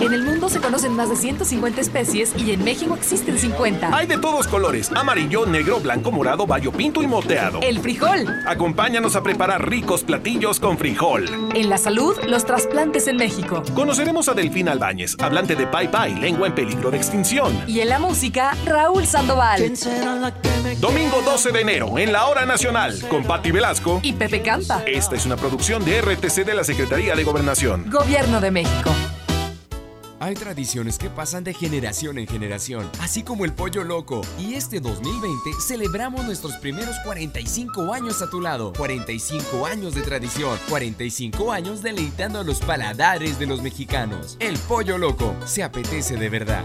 [0.00, 3.96] En el mundo se conocen más de 150 especies y en México existen 50.
[3.96, 7.60] Hay de todos colores: amarillo, negro, blanco, morado, bayo pinto y moteado.
[7.62, 8.26] El frijol.
[8.46, 11.26] Acompáñanos a preparar ricos platillos con frijol.
[11.54, 13.62] En la salud, los trasplantes en México.
[13.74, 17.52] Conoceremos a Delfín Albáñez, hablante de Pai Pai, lengua en peligro de extinción.
[17.66, 19.72] Y en la música, Raúl Sandoval.
[20.80, 24.82] Domingo 12 de enero, en la Hora Nacional, con Patti Velasco y Pepe Campa.
[24.86, 27.90] Esta es una producción de RTC de la Secretaría de Gobernación.
[27.90, 28.90] Gobierno de México.
[30.20, 34.22] Hay tradiciones que pasan de generación en generación, así como el pollo loco.
[34.36, 38.72] Y este 2020 celebramos nuestros primeros 45 años a tu lado.
[38.76, 44.36] 45 años de tradición, 45 años deleitando a los paladares de los mexicanos.
[44.40, 46.64] El pollo loco se apetece de verdad.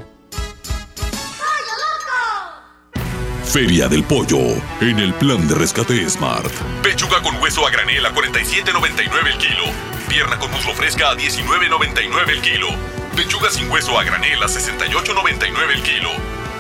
[3.46, 4.40] Feria del Pollo,
[4.82, 6.52] en el plan de rescate Smart.
[6.82, 9.64] Pechuga con hueso a granel a 47.99 el kilo.
[10.10, 12.93] Pierna con muslo fresca a 19.99 el kilo.
[13.16, 16.10] Pechuga sin hueso a granel a 68.99 el kilo.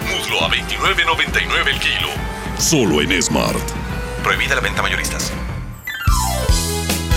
[0.10, 2.10] Muslo a 29.99 el kilo.
[2.60, 3.58] Solo en Smart.
[4.24, 5.34] Prohibida la venta mayoristas.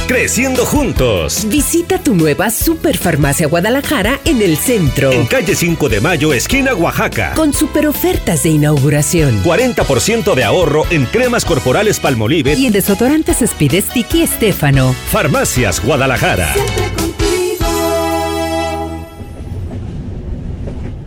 [0.08, 1.46] Creciendo juntos.
[1.48, 5.10] Visita tu nueva Superfarmacia Guadalajara en el centro.
[5.10, 7.32] En calle 5 de Mayo, esquina Oaxaca.
[7.34, 9.42] Con super ofertas de inauguración.
[9.42, 14.94] 40% de ahorro en cremas corporales Palmolive y en desodorantes Speed Sticky Estefano.
[15.10, 16.54] Farmacias Guadalajara.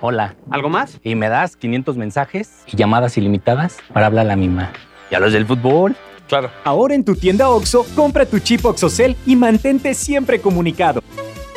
[0.00, 0.36] Hola.
[0.50, 0.98] ¿Algo más?
[1.02, 4.72] Y me das 500 mensajes y llamadas ilimitadas para hablar a la misma.
[5.10, 5.96] ¿Y a los del fútbol?
[6.28, 6.50] Claro.
[6.64, 11.02] Ahora en tu tienda OXO, compra tu chip OXOCEL y mantente siempre comunicado.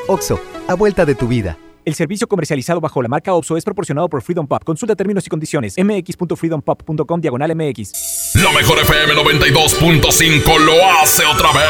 [0.07, 1.57] OXO, a vuelta de tu vida.
[1.87, 4.61] El servicio comercializado bajo la marca OPSO es proporcionado por Freedom Pop.
[4.65, 5.75] Consulta términos y condiciones.
[5.77, 8.35] mx.freedompop.com diagonal mx.
[8.35, 11.63] La mejor FM 92.5 lo hace otra vez.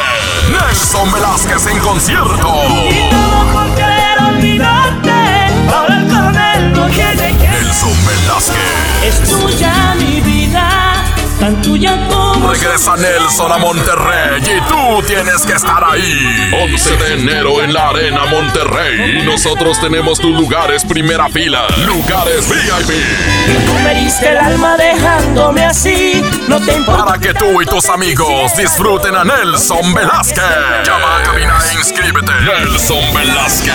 [0.50, 2.48] Nelson Velázquez en concierto.
[2.90, 5.07] Y todo
[6.90, 7.48] tiene que.
[7.48, 9.04] Nelson Velázquez.
[9.04, 10.94] Es tuya mi vida.
[11.40, 12.52] Tan tuya como.
[12.52, 16.50] Regresa Nelson a Monterrey y tú tienes que estar ahí.
[16.64, 19.20] 11 de enero en la Arena Monterrey.
[19.22, 21.68] Y nosotros tenemos tus lugares primera fila.
[21.86, 22.90] Lugares VIP.
[23.68, 26.24] Tú me diste el alma dejándome así.
[26.48, 27.06] No te importa.
[27.06, 30.44] Para que tú y tus amigos disfruten a Nelson Velázquez.
[30.86, 32.32] Llama a cabina e inscríbete.
[32.42, 33.74] Nelson Velázquez.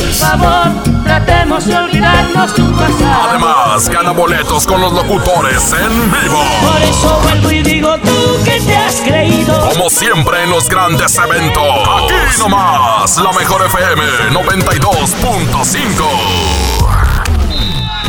[0.00, 3.30] Por favor, tratemos de olvidarnos de un pasado.
[3.30, 6.40] Además, gana boletos con los locutores en vivo.
[6.62, 9.58] Por eso vuelvo y digo tú que te has creído.
[9.70, 11.64] Como siempre en los grandes eventos.
[11.64, 16.04] Aquí nomás, la mejor FM 92.5.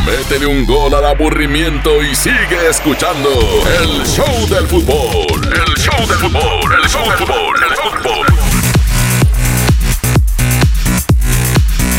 [0.06, 3.30] Métele un gol al aburrimiento y sigue escuchando
[3.80, 5.44] el show del fútbol.
[5.44, 7.91] El show del fútbol, el show del fútbol, el fútbol.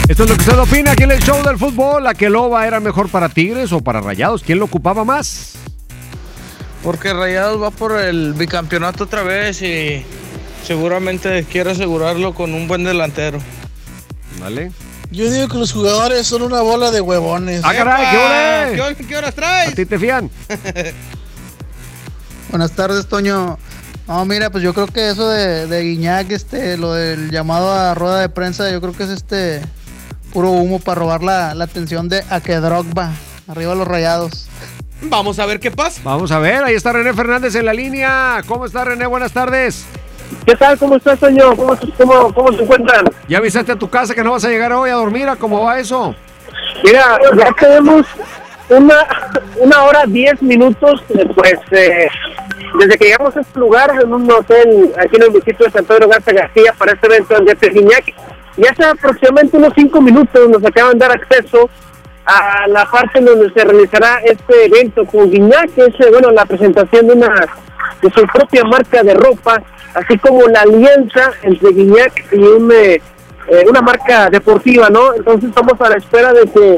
[0.08, 2.04] Esto es lo que usted opina aquí en el show del fútbol.
[2.04, 4.44] ¿La que loba era mejor para Tigres o para Rayados?
[4.44, 5.54] ¿Quién lo ocupaba más?
[6.84, 10.06] Porque Rayados va por el bicampeonato otra vez y
[10.66, 13.40] seguramente quiere asegurarlo con un buen delantero.
[14.40, 14.72] ¿Vale?
[15.10, 17.62] Yo digo que los jugadores son una bola de huevones.
[17.64, 18.06] ¡Ah, caray!
[18.12, 19.72] ¿Qué hora ¿Qué, hor- qué horas traes?
[19.72, 20.30] ¿A ti te fían?
[22.50, 23.58] Buenas tardes, Toño.
[24.08, 27.94] No, mira, pues yo creo que eso de, de Guiñac, este, lo del llamado a
[27.94, 29.62] rueda de prensa, yo creo que es este
[30.34, 33.12] puro humo para robar la, la atención de Akedrogba.
[33.48, 34.48] Arriba los rayados.
[35.04, 36.02] Vamos a ver qué pasa.
[36.04, 38.42] Vamos a ver, ahí está René Fernández en la línea.
[38.48, 39.06] ¿Cómo está René?
[39.06, 39.86] Buenas tardes.
[40.46, 40.78] ¿Qué tal?
[40.80, 41.56] ¿Cómo estás, Toño?
[41.56, 43.06] ¿Cómo, cómo, cómo se encuentran?
[43.28, 45.28] ¿Ya avisaste a tu casa que no vas a llegar hoy a dormir?
[45.30, 46.16] ¿A ¿Cómo va eso?
[46.84, 48.06] Mira, ya tenemos
[48.70, 49.06] una,
[49.58, 52.08] una hora diez minutos, eh, pues, eh,
[52.80, 55.86] desde que llegamos a este lugar, en un hotel aquí en el municipio de San
[55.86, 58.14] Pedro Garza García, para este evento de Guiñac,
[58.58, 61.70] y hace aproximadamente unos cinco minutos nos acaban de dar acceso
[62.26, 66.46] a la parte donde se realizará este evento con Guiñac, que es, eh, bueno, la
[66.46, 67.48] presentación de una
[68.02, 69.62] de su propia marca de ropa,
[69.94, 73.02] así como la alianza entre Guiñac y un, eh,
[73.48, 75.14] eh, una marca deportiva, ¿no?
[75.14, 76.76] Entonces estamos a la espera de que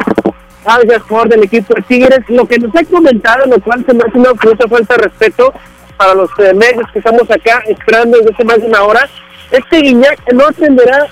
[0.63, 2.19] salga el jugador del equipo de Tigres.
[2.27, 5.53] Lo que nos ha comentado, lo cual se me hace una absoluta falta de respeto
[5.97, 9.07] para los eh, medios que estamos acá esperando desde hace más de una hora,
[9.51, 11.07] es que Guiñac no tendrá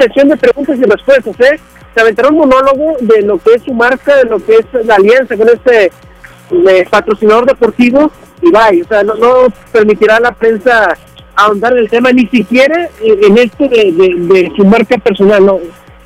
[0.00, 1.60] sesión de preguntas y respuestas, ¿eh?
[1.94, 4.94] Se aventará un monólogo de lo que es su marca, de lo que es la
[4.94, 5.90] alianza con este
[6.50, 8.10] eh, patrocinador deportivo
[8.42, 10.96] y vaya, o sea, no, permitirá a la prensa
[11.36, 15.58] ahondar en el tema, ni siquiera en esto de, su marca personal, no.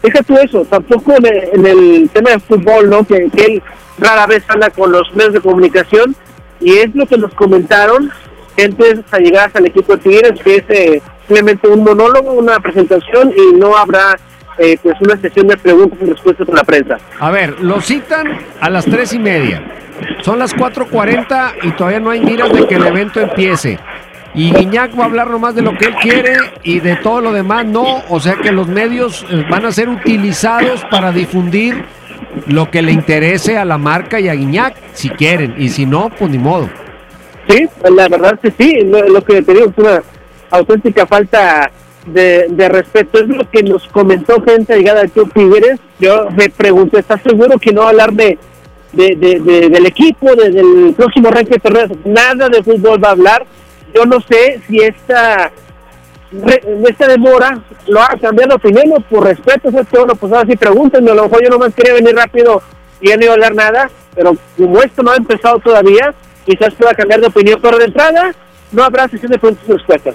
[0.02, 3.04] Deja tú eso, tampoco en el, tema de fútbol, ¿no?
[3.04, 3.62] Que, él
[3.98, 6.14] rara vez habla con los medios de comunicación
[6.60, 8.10] y es lo que nos comentaron
[8.56, 13.56] gente allegadas al equipo de Tigres, que es eh, simplemente un monólogo, una presentación y
[13.56, 14.16] no habrá
[14.58, 16.98] eh, pues una sesión de preguntas y respuestas con la prensa.
[17.18, 19.62] A ver, lo citan a las tres y media.
[20.22, 23.78] Son las 4.40 y todavía no hay miras de que el evento empiece.
[24.34, 27.32] Y Guiñac va a hablar nomás de lo que él quiere y de todo lo
[27.32, 28.02] demás no.
[28.08, 31.84] O sea que los medios eh, van a ser utilizados para difundir
[32.48, 35.54] lo que le interese a la marca y a Guiñac, si quieren.
[35.56, 36.68] Y si no, pues ni modo.
[37.48, 40.02] Sí, la verdad que sí, lo, lo que te digo es una
[40.50, 41.70] auténtica falta
[42.06, 43.18] de, respeto.
[43.20, 45.78] Es lo que nos comentó gente llegada al Club Tigres.
[45.98, 48.38] Yo me pregunté, ¿estás seguro que no va a hablar de,
[48.92, 51.90] de, de- de- del equipo, de- del próximo arranque de torneos?
[52.04, 53.46] Nada de fútbol va a hablar.
[53.94, 55.50] Yo no sé si esta,
[56.88, 59.68] esta demora lo ha cambiado de opinión o por respeto.
[59.68, 61.10] Es que bueno, pues ahora sí pregúntenme.
[61.10, 62.60] A lo mejor yo nomás quería venir rápido
[63.00, 63.90] y ya no iba a hablar nada.
[64.14, 66.12] Pero como esto no ha empezado todavía,
[66.44, 67.58] quizás pueda cambiar de opinión.
[67.62, 68.34] Pero de entrada,
[68.72, 70.14] no habrá sesión de preguntas y respuestas.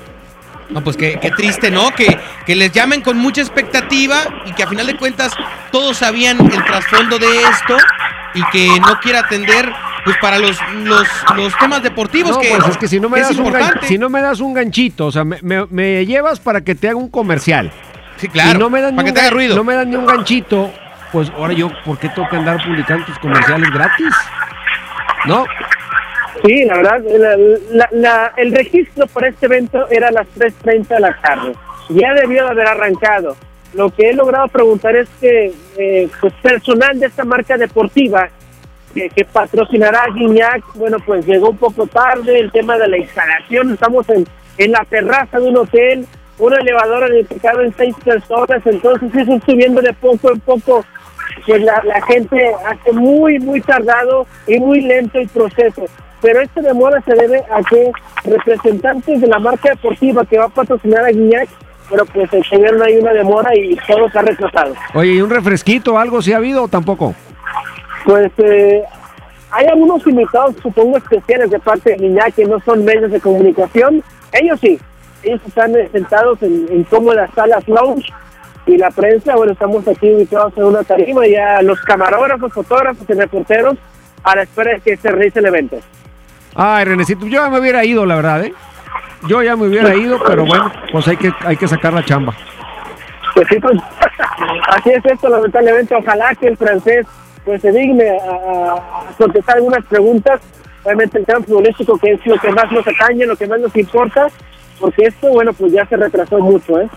[0.69, 1.89] No, pues qué, qué triste, ¿no?
[1.91, 5.33] Que, que les llamen con mucha expectativa y que a final de cuentas
[5.71, 7.75] todos sabían el trasfondo de esto
[8.35, 9.71] y que no quiera atender
[10.05, 13.19] pues para los, los, los temas deportivos No, que, pues es que si no me,
[13.19, 13.87] das un, gan- importante.
[13.87, 16.87] si no me das un ganchito, o sea, me, me- me llevas para que te
[16.87, 17.71] haga un comercial.
[18.17, 19.55] Sí, claro, Y no me dan para que te haga ruido.
[19.55, 20.71] No me dan ni un ganchito,
[21.11, 24.13] pues ahora yo, ¿por qué tengo que andar publicando tus comerciales gratis?
[25.25, 25.45] ¿No?
[26.45, 27.01] Sí, la verdad,
[27.91, 31.53] la- el registro para este evento era a las 3.30 de la tarde.
[31.89, 33.35] Ya debió de haber arrancado.
[33.73, 38.29] Lo que he logrado preguntar es que eh, pues, personal de esta marca deportiva
[38.93, 43.73] que, patrocinará a Guiñac, bueno, pues llegó un poco tarde, el tema de la instalación,
[43.73, 44.25] estamos en,
[44.57, 46.07] en la terraza de un hotel,
[46.39, 50.83] un elevador en seis personas, entonces eso estoy viendo de poco en poco
[51.45, 55.85] que la, la gente hace muy, muy tardado y muy lento el proceso.
[56.21, 57.91] Pero esta demora se debe a que
[58.25, 61.49] representantes de la marca deportiva que va a patrocinar a Guiñac,
[61.89, 64.73] pero pues no hay una demora y todo se ha retrasado.
[64.93, 67.15] Oye, ¿y un refresquito o algo si ha habido o tampoco?
[68.05, 68.83] Pues eh,
[69.51, 74.03] hay algunos invitados, supongo, especiales de parte de Guiñac que no son medios de comunicación.
[74.33, 74.79] Ellos sí,
[75.23, 78.11] ellos están sentados en, en cómodas salas lounge
[78.65, 83.13] y la prensa, bueno, estamos aquí ubicados en una tarima, ya los camarógrafos, fotógrafos y
[83.13, 83.77] reporteros
[84.23, 85.79] a la espera de que se realice el evento.
[86.55, 88.53] Ay, Renecito, yo ya me hubiera ido, la verdad, ¿eh?
[89.27, 92.33] Yo ya me hubiera ido, pero bueno, pues hay que, hay que sacar la chamba.
[93.33, 93.77] Pues sí, pues,
[94.69, 95.95] así es esto, lamentablemente.
[95.95, 97.05] Ojalá que el francés
[97.45, 98.75] pues se digne a,
[99.17, 100.41] contestar algunas preguntas
[100.83, 103.75] obviamente el tema futbolístico que es lo que más nos atañe, lo que más nos
[103.75, 104.27] importa,
[104.79, 106.87] porque esto, bueno, pues ya se retrasó mucho, ¿eh?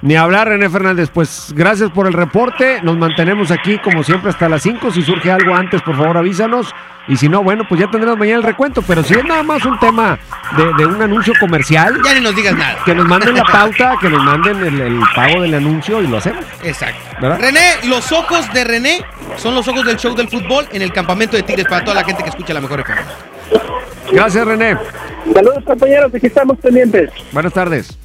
[0.00, 1.10] Ni hablar, René Fernández.
[1.12, 2.80] Pues gracias por el reporte.
[2.82, 4.92] Nos mantenemos aquí como siempre hasta las 5.
[4.92, 6.72] Si surge algo antes, por favor avísanos.
[7.08, 8.82] Y si no, bueno, pues ya tendremos mañana el recuento.
[8.82, 10.18] Pero si es nada más un tema
[10.56, 11.98] de, de un anuncio comercial.
[12.04, 12.76] Ya ni nos digas nada.
[12.84, 16.18] Que nos manden la pauta, que nos manden el, el pago del anuncio y lo
[16.18, 16.44] hacemos.
[16.62, 17.00] Exacto.
[17.20, 17.40] ¿Verdad?
[17.40, 19.04] René, los ojos de René
[19.36, 22.04] son los ojos del show del fútbol en el campamento de Tigres para toda la
[22.04, 23.00] gente que escucha la mejor FM.
[24.12, 24.76] Gracias, René.
[25.34, 27.10] Saludos, compañeros, aquí estamos pendientes.
[27.32, 27.98] Buenas tardes.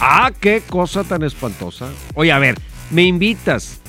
[0.00, 1.88] Ah, qué cosa tan espantosa.
[2.14, 2.56] Oye, a ver,
[2.90, 3.80] me invitas,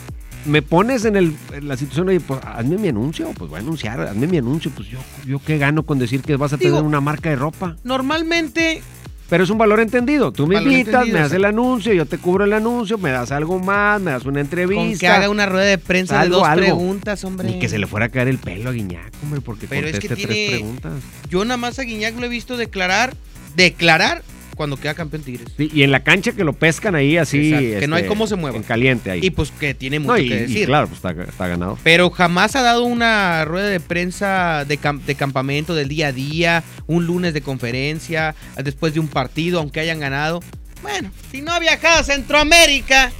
[0.45, 3.61] me pones en, el, en la situación, oye, pues hazme mi anuncio, pues voy a
[3.61, 6.81] anunciar, hazme mi anuncio, pues yo, yo qué gano con decir que vas a tener
[6.83, 7.77] una marca de ropa.
[7.83, 8.81] Normalmente,
[9.29, 10.33] Pero es un valor entendido.
[10.33, 13.31] Tú me Valor invitas, me das el anuncio, yo te cubro el anuncio, me das
[13.31, 14.83] algo más, me das una entrevista.
[14.83, 16.65] con que haga una rueda de prensa Algo, de dos algo.
[16.65, 17.47] preguntas, hombre.
[17.47, 19.97] Ni que se le fuera a caer el pelo a Guiñac, hombre, porque Pero es
[19.99, 20.93] que conteste tres preguntas.
[21.29, 23.15] Yo nada más a Guiñac lo he visto declarar,
[23.55, 24.23] declarar
[24.61, 25.47] cuando queda campeón Tigres.
[25.57, 27.51] Sí, y en la cancha que lo pescan ahí así.
[27.51, 28.55] Exacto, que no hay este, cómo se mueva.
[28.57, 29.19] En caliente ahí.
[29.23, 30.67] Y pues que tiene mucho No, y, que y decir.
[30.67, 31.79] claro, pues está, está ganado.
[31.83, 36.63] Pero jamás ha dado una rueda de prensa de, de campamento del día a día,
[36.85, 40.41] un lunes de conferencia, después de un partido, aunque hayan ganado.
[40.83, 43.11] Bueno, si no ha viajado a Centroamérica,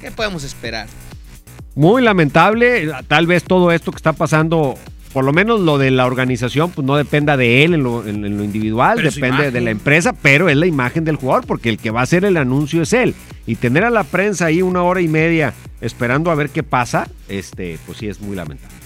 [0.00, 0.88] ¿qué podemos esperar?
[1.76, 4.76] Muy lamentable, tal vez todo esto que está pasando,
[5.12, 8.24] por lo menos lo de la organización, pues no dependa de él en lo, en-
[8.24, 11.68] en lo individual, Pero depende de la empresa, pero es la imagen del jugador, porque
[11.70, 13.14] el que va a hacer el anuncio es él.
[13.46, 17.08] Y tener a la prensa ahí una hora y media esperando a ver qué pasa,
[17.28, 18.76] este, pues sí es muy lamentable.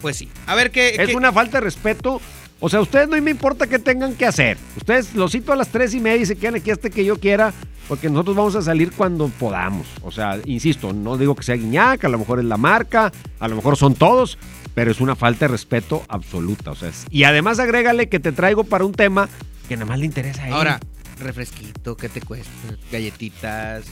[0.00, 0.28] Pues sí.
[0.46, 0.96] A ver qué.
[0.98, 2.20] Es qué- una falta de respeto.
[2.62, 4.58] O sea, ustedes no me importa qué tengan que hacer.
[4.76, 7.16] Ustedes los cito a las tres y media y se quedan aquí hasta que yo
[7.18, 7.54] quiera,
[7.88, 9.86] porque nosotros vamos a salir cuando podamos.
[10.02, 13.48] O sea, insisto, no digo que sea Guiñac, a lo mejor es la marca, a
[13.48, 14.36] lo mejor son todos,
[14.74, 16.70] pero es una falta de respeto absoluta.
[16.70, 19.28] O sea, es- y además agrégale que te traigo para un tema
[19.68, 20.52] que nada más le interesa a él.
[20.54, 20.80] Ahora,
[21.18, 22.50] refresquito, ¿qué te cuesta?
[22.90, 23.84] Galletitas,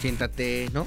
[0.00, 0.86] siéntate, ¿no?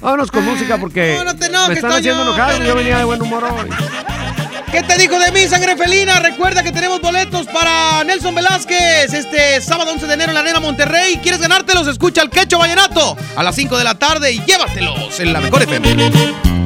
[0.00, 2.62] vámonos con música porque no, no te me enojes, están haciendo enojar.
[2.62, 3.70] Yo venía de buen humor hoy.
[4.70, 6.20] ¿Qué te dijo de mí, sangre felina?
[6.20, 10.60] Recuerda que tenemos boletos para Nelson Velázquez este sábado 11 de enero en la Arena
[10.60, 11.18] Monterrey.
[11.22, 11.86] ¿Quieres ganártelos?
[11.88, 15.62] Escucha el Quecho Vallenato a las 5 de la tarde y llévatelos en la mejor
[15.62, 16.65] FM.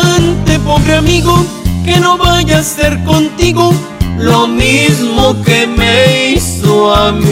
[0.71, 1.35] pobre amigo,
[1.83, 3.73] que no vaya a ser contigo
[4.17, 7.27] lo mismo que me hizo a mí.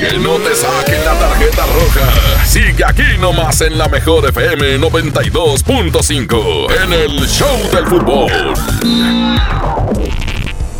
[0.00, 2.12] Que no te saquen la tarjeta roja.
[2.44, 8.52] Sigue aquí nomás en la mejor FM 92.5 en el Show del Fútbol.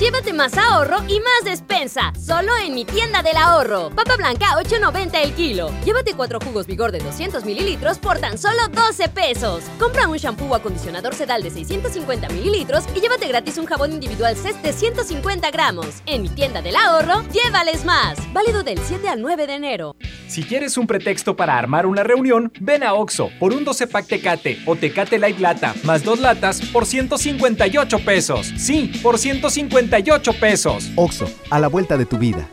[0.00, 3.90] Llévate más ahorro y más despensa, solo en mi tienda del ahorro.
[3.90, 5.70] Papa blanca 8.90 el kilo.
[5.84, 9.62] Llévate cuatro jugos vigor de 200 mililitros por tan solo 12 pesos.
[9.78, 14.34] Compra un shampoo o acondicionador sedal de 650 mililitros y llévate gratis un jabón individual
[14.36, 15.88] CES de 150 gramos.
[16.06, 18.16] En mi tienda del ahorro, llévales más.
[18.32, 19.96] Válido del 7 al 9 de enero.
[20.28, 24.06] Si quieres un pretexto para armar una reunión, ven a Oxo por un 12 pack
[24.06, 28.50] Tecate o Tecate Light Lata más dos latas por 158 pesos.
[28.56, 29.89] Sí, por 158
[30.36, 30.90] pesos.
[30.96, 32.48] Oxo, a la vuelta de tu vida.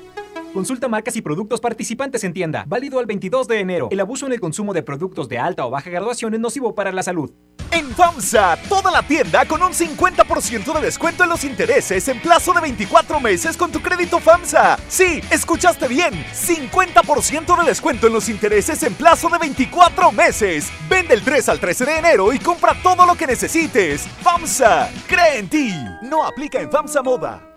[0.58, 2.66] Consulta marcas y productos participantes en tienda.
[2.68, 3.90] Válido al 22 de enero.
[3.92, 6.92] El abuso en el consumo de productos de alta o baja graduación es nocivo para
[6.92, 7.32] la salud.
[7.70, 12.54] En FAMSA, toda la tienda con un 50% de descuento en los intereses en plazo
[12.54, 14.80] de 24 meses con tu crédito FAMSA.
[14.88, 20.72] Sí, escuchaste bien, 50% de descuento en los intereses en plazo de 24 meses.
[20.90, 24.08] Vende el 3 al 13 de enero y compra todo lo que necesites.
[24.24, 25.72] FAMSA, cree en ti.
[26.02, 27.57] No aplica en FAMSA Moda.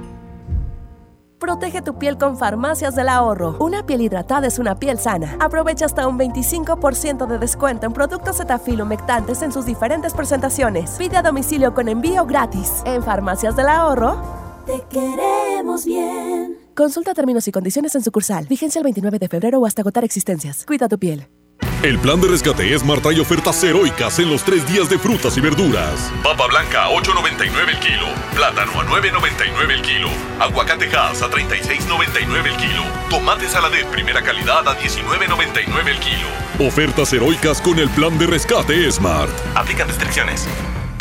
[1.41, 3.57] Protege tu piel con Farmacias del Ahorro.
[3.59, 5.37] Una piel hidratada es una piel sana.
[5.39, 10.91] Aprovecha hasta un 25% de descuento en productos Cetaphil humectantes en sus diferentes presentaciones.
[10.99, 12.83] Pide a domicilio con envío gratis.
[12.85, 14.21] En Farmacias del Ahorro.
[14.67, 16.59] Te queremos bien.
[16.75, 18.45] Consulta términos y condiciones en sucursal.
[18.45, 20.63] Vigencia el 29 de febrero o hasta agotar existencias.
[20.67, 21.27] Cuida tu piel.
[21.83, 25.41] El plan de rescate Smart trae ofertas heroicas en los tres días de frutas y
[25.41, 26.11] verduras.
[26.23, 28.05] Papa blanca a 8.99 el kilo.
[28.35, 30.09] Plátano a 9.99 el kilo.
[30.39, 32.83] Aguacate Hass a 36.99 el kilo.
[33.09, 36.27] Tomate saladet primera calidad a 19.99 el kilo.
[36.59, 39.31] Ofertas heroicas con el plan de rescate Smart.
[39.55, 40.47] Aplican restricciones.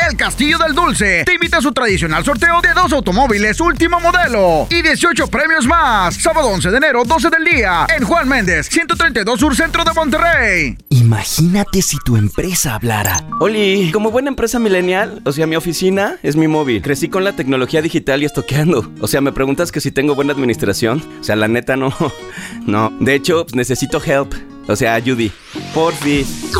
[0.08, 4.66] El Castillo del Dulce te invita a su tradicional sorteo de dos automóviles último modelo
[4.70, 6.14] y 18 premios más.
[6.14, 10.78] Sábado 11 de enero, 12 del día, en Juan Méndez, 132 Sur Centro de Monterrey.
[10.88, 13.22] Imagínate si tu empresa hablara.
[13.40, 16.82] Oli, como buena empresa millennial, o sea, mi oficina es mi móvil.
[16.82, 18.90] Crecí con la tecnología digital y estoqueando.
[19.00, 21.02] O sea, me preguntas que si tengo buena administración.
[21.20, 21.94] O sea, la neta no.
[22.66, 22.92] No.
[23.00, 24.34] De hecho, pues, necesito help.
[24.68, 25.32] O sea, Judy.
[25.74, 26.52] Porfis.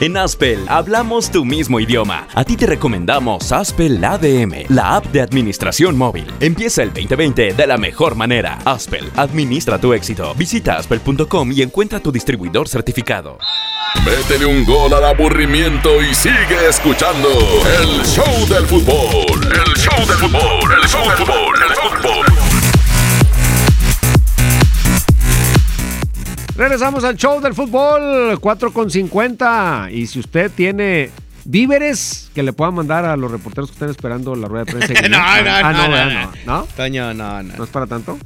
[0.00, 2.26] En Aspel hablamos tu mismo idioma.
[2.34, 6.26] A ti te recomendamos Aspel ADM, la app de administración móvil.
[6.40, 8.60] Empieza el 2020 de la mejor manera.
[8.64, 10.34] Aspel, administra tu éxito.
[10.36, 13.36] Visita aspel.com y encuentra tu distribuidor certificado.
[14.02, 17.28] Métele un gol al aburrimiento y sigue escuchando
[17.82, 19.38] el show del fútbol.
[19.42, 22.49] El show del fútbol, el show del fútbol, el fútbol.
[26.60, 29.88] Regresamos al show del fútbol, 4 con 50.
[29.92, 31.10] Y si usted tiene
[31.46, 34.92] víveres que le puedan mandar a los reporteros que están esperando la rueda de prensa.
[35.08, 36.32] No, no, Ah, no, no, no.
[36.44, 36.68] ¿No?
[36.76, 37.56] Toño, no, no.
[37.56, 38.18] ¿No es para tanto?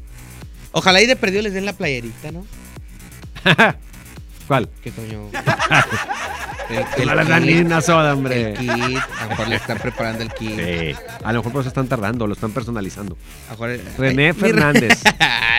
[0.72, 2.45] Ojalá y de perdido les den la playerita, ¿no?
[4.49, 4.68] ¿Cuál?
[4.82, 5.30] Que Toño.
[6.97, 8.53] Que no les dan ni una soda, hombre.
[8.53, 8.71] El kit.
[8.71, 10.59] A lo mejor le están preparando el kit.
[10.59, 10.95] Sí.
[11.23, 13.17] A lo mejor por eso están tardando, lo están personalizando.
[13.99, 15.03] René Ay, mi Fernández.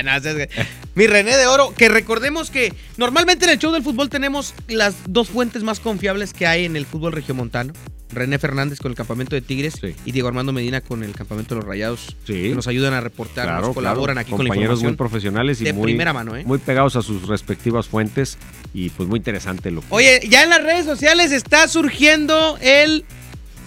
[0.03, 0.49] No, güey.
[0.93, 4.95] Mi René de Oro, que recordemos que normalmente en el show del fútbol tenemos las
[5.07, 7.73] dos fuentes más confiables que hay en el fútbol regiomontano.
[8.15, 11.61] René Fernández con el campamento de Tigres y Diego Armando Medina con el campamento de
[11.61, 12.15] los Rayados.
[12.25, 14.21] Que nos ayudan a reportar, Claro, nos colaboran claro.
[14.21, 14.91] aquí con la Compañeros información.
[14.91, 16.43] muy profesionales y de muy, primera mano, ¿eh?
[16.45, 18.37] muy pegados a sus respectivas fuentes
[18.73, 23.05] y pues muy interesante lo que Oye, ya en las redes sociales está surgiendo el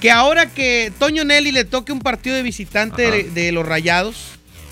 [0.00, 4.16] que ahora que Toño Nelly le toque un partido de visitante de los Rayados,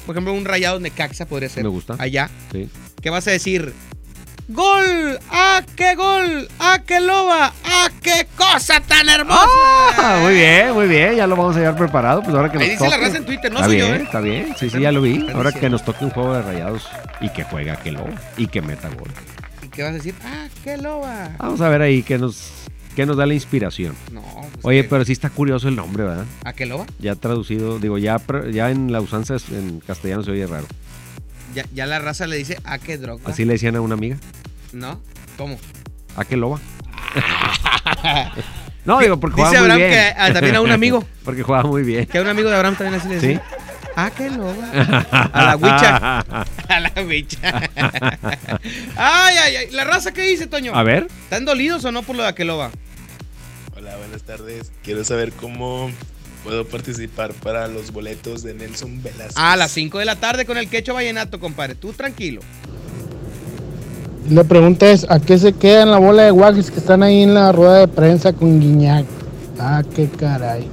[0.06, 1.64] por ejemplo, un Rayados Necaxa podría ser.
[1.64, 1.96] Me gusta.
[1.98, 2.30] Allá.
[2.52, 2.68] Sí.
[3.02, 3.72] ¿Qué vas a decir?
[4.48, 5.18] ¡Gol!
[5.30, 6.48] ¡Ah, qué gol!
[6.60, 7.52] ¡Ah, qué loba!
[7.64, 9.40] ¡Ah, qué cosa tan hermosa!
[9.98, 12.22] Ah, muy bien, muy bien, ya lo vamos a llevar preparado.
[12.22, 13.94] Pues ahora que Ahí nos dice la raza en Twitter, no está soy bien, yo,
[13.96, 14.02] ¿eh?
[14.04, 15.26] Está bien, sí, sí, ya lo vi.
[15.34, 16.86] Ahora que nos toque un juego de rayados
[17.20, 18.04] y que juega que lo
[18.36, 19.10] y que meta gol.
[19.64, 20.14] ¿Y qué vas a decir?
[20.24, 21.30] ¡Ah, qué loba!
[21.38, 22.52] Vamos a ver ahí qué nos,
[22.94, 23.96] qué nos da la inspiración.
[24.12, 24.22] No,
[24.52, 26.24] pues Oye, que- pero sí está curioso el nombre, ¿verdad?
[26.44, 26.86] ¿A qué loba?
[27.00, 28.20] Ya traducido, digo, ya,
[28.52, 30.66] ya en la usanza en castellano se oye raro.
[31.56, 33.22] Ya, ya la raza le dice, ¿a qué droga?
[33.30, 34.18] Así le decían a una amiga.
[34.74, 35.00] ¿No?
[35.38, 35.58] ¿Cómo?
[36.14, 36.60] ¿A qué loba?
[38.84, 39.90] No, digo, porque Dice jugaba muy Abraham bien.
[40.14, 41.04] que a- también a un amigo.
[41.24, 42.06] porque jugaba muy bien.
[42.06, 43.38] Que a un amigo de Abraham también así le decía.
[43.38, 43.56] ¿Sí?
[43.96, 44.52] Ah, qué loba.
[45.32, 46.18] A la huicha.
[46.68, 47.38] A la huicha.
[48.96, 49.70] Ay, ay, ay.
[49.72, 50.72] ¿La raza qué dice, Toño?
[50.72, 51.08] A ver.
[51.24, 52.70] ¿Están dolidos o no por lo de Aqueloba?
[53.76, 54.70] Hola, buenas tardes.
[54.84, 55.90] Quiero saber cómo
[56.46, 59.36] puedo participar para los boletos de Nelson Velázquez.
[59.36, 61.74] A las 5 de la tarde con el quecho vallenato, compadre.
[61.74, 62.40] Tú tranquilo.
[64.30, 67.34] La pregunta es, ¿a qué se quedan la bola de guajes que están ahí en
[67.34, 69.06] la rueda de prensa con Guiñac?
[69.58, 70.68] Ah, qué caray.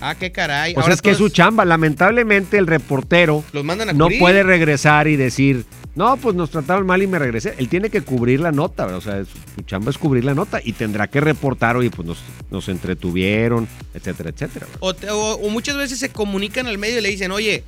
[0.00, 0.72] Ah, qué caray.
[0.72, 1.66] Pues Ahora es que es su chamba.
[1.66, 6.86] Lamentablemente el reportero los mandan a no puede regresar y decir, no, pues nos trataron
[6.86, 7.54] mal y me regresé.
[7.58, 10.72] Él tiene que cubrir la nota, o sea, su chamba es cubrir la nota y
[10.72, 12.18] tendrá que reportar, oye, pues nos,
[12.50, 14.66] nos entretuvieron, etcétera, etcétera.
[14.80, 17.64] O, te- o- o muchas veces se comunican al medio y le dicen, oye,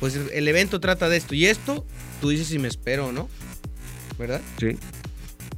[0.00, 1.84] pues el evento trata de esto y esto.
[2.20, 3.28] Tú dices si me espero o no.
[4.18, 4.40] ¿Verdad?
[4.58, 4.76] Sí.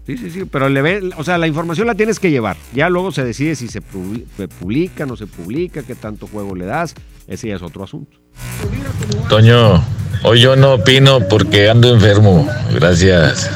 [0.06, 2.58] Sí, sí, sí, pero le ve, o sea, la información la tienes que llevar.
[2.74, 6.94] Ya luego se decide si se publica, no se publica, qué tanto juego le das.
[7.26, 8.18] Ese ya es otro asunto.
[9.30, 9.82] Toño,
[10.24, 12.48] hoy yo no opino porque ando enfermo.
[12.72, 13.48] Gracias.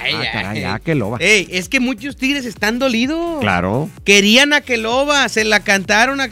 [0.00, 0.80] Ay, Ah, caray, ay.
[0.84, 1.16] ah, loba.
[1.20, 3.40] Ey, es que muchos tigres están dolidos.
[3.40, 3.88] Claro.
[4.04, 6.20] Querían a Keloba, se la cantaron.
[6.20, 6.28] a-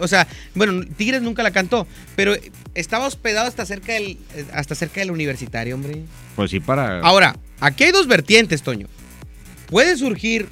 [0.00, 1.86] o sea, bueno, Tigres nunca la cantó,
[2.16, 2.34] pero
[2.74, 4.18] estaba hospedado hasta cerca del,
[4.52, 6.02] hasta cerca del universitario, hombre.
[6.36, 7.00] Pues sí, para.
[7.00, 8.86] Ahora, aquí hay dos vertientes, Toño.
[9.68, 10.46] Puede surgir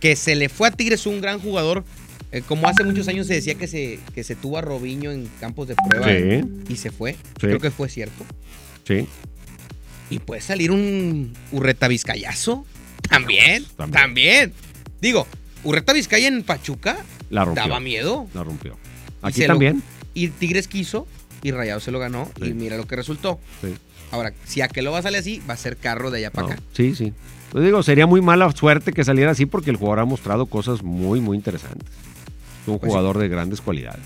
[0.00, 1.84] que se le fue a Tigres un gran jugador,
[2.32, 5.28] eh, como hace muchos años se decía que se, que se tuvo a Robinho en
[5.40, 6.44] campos de prueba Sí.
[6.72, 7.12] y se fue.
[7.12, 7.18] Sí.
[7.40, 8.24] Creo que fue cierto.
[8.86, 9.06] Sí.
[10.10, 12.64] Y puede salir un Urreta Vizcayazo.
[13.08, 14.52] También, también.
[15.00, 15.26] Digo,
[15.64, 16.98] Urreta Vizcaya en Pachuca
[17.30, 17.62] La rompió.
[17.62, 18.26] daba miedo.
[18.34, 18.76] La rompió.
[19.22, 19.82] Y Aquí lo- también.
[20.14, 21.06] y Tigres quiso
[21.42, 23.38] y Rayado se lo ganó y mira lo que resultó.
[23.62, 23.74] Sí.
[24.10, 26.62] Ahora, si Aqueloba sale así, va a ser carro de allá para No, acá.
[26.72, 27.12] sí, sí.
[27.52, 30.82] Pues digo, sería muy mala suerte que saliera así porque el jugador ha mostrado cosas
[30.82, 31.88] muy, muy interesantes.
[32.68, 32.96] Es un Pues sí.
[32.96, 34.02] jugador de grandes cualidades.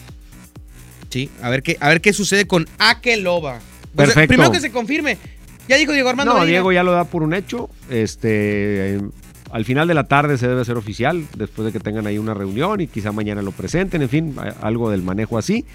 [1.11, 3.59] Sí, a ver qué, a ver qué sucede con Aqueloba.
[3.95, 5.19] Pues, primero que se confirme.
[5.69, 6.33] Ya dijo Diego Armando.
[6.33, 6.51] No, Medina.
[6.53, 7.69] Diego ya lo da por un hecho.
[7.91, 9.01] Este, eh,
[9.51, 12.35] al final de la tarde se debe hacer oficial, después de que tengan ahí una
[12.35, 15.67] reunión y quizá mañana lo presenten, en fin, algo del manejo así.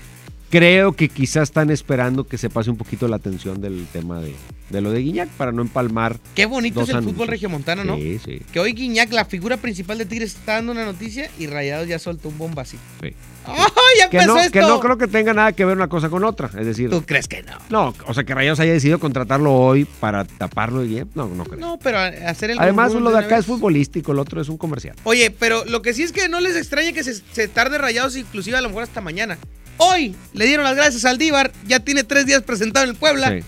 [0.49, 4.33] Creo que quizá están esperando que se pase un poquito la atención del tema de,
[4.69, 6.17] de lo de Guiñac para no empalmar.
[6.35, 7.13] Qué bonito es el anuncios.
[7.15, 7.97] fútbol regiomontano, ¿no?
[7.97, 8.41] Sí, sí.
[8.53, 11.99] Que hoy Guiñac, la figura principal de Tigres, está dando una noticia y Rayados ya
[11.99, 12.77] soltó un bomba así.
[13.01, 13.13] sí.
[13.49, 13.55] ¡Ay,
[13.99, 14.51] ya Que empezó no, esto!
[14.51, 16.49] que no creo que tenga nada que ver una cosa con otra.
[16.59, 17.53] Es decir, ¿Tú crees que no?
[17.69, 21.57] no, o sea, que Rayados haya decidido contratarlo hoy para taparlo y no, no creo.
[21.59, 23.39] No, pero hacer el Además, lo de acá vez.
[23.39, 24.95] es futbolístico, el otro es un comercial.
[25.05, 28.17] Oye, pero lo que sí es que no les extraña que se, se tarde rayados,
[28.17, 29.37] inclusive a lo mejor hasta mañana.
[29.78, 33.30] Hoy le dieron las gracias al Díbar, ya tiene tres días presentado en el Puebla.
[33.30, 33.45] Sí.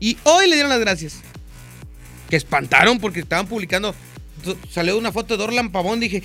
[0.00, 1.20] Y hoy le dieron las gracias.
[2.28, 3.94] Que espantaron porque estaban publicando.
[4.70, 6.00] Salió una foto de Dorlan Pavón.
[6.00, 6.22] Dije,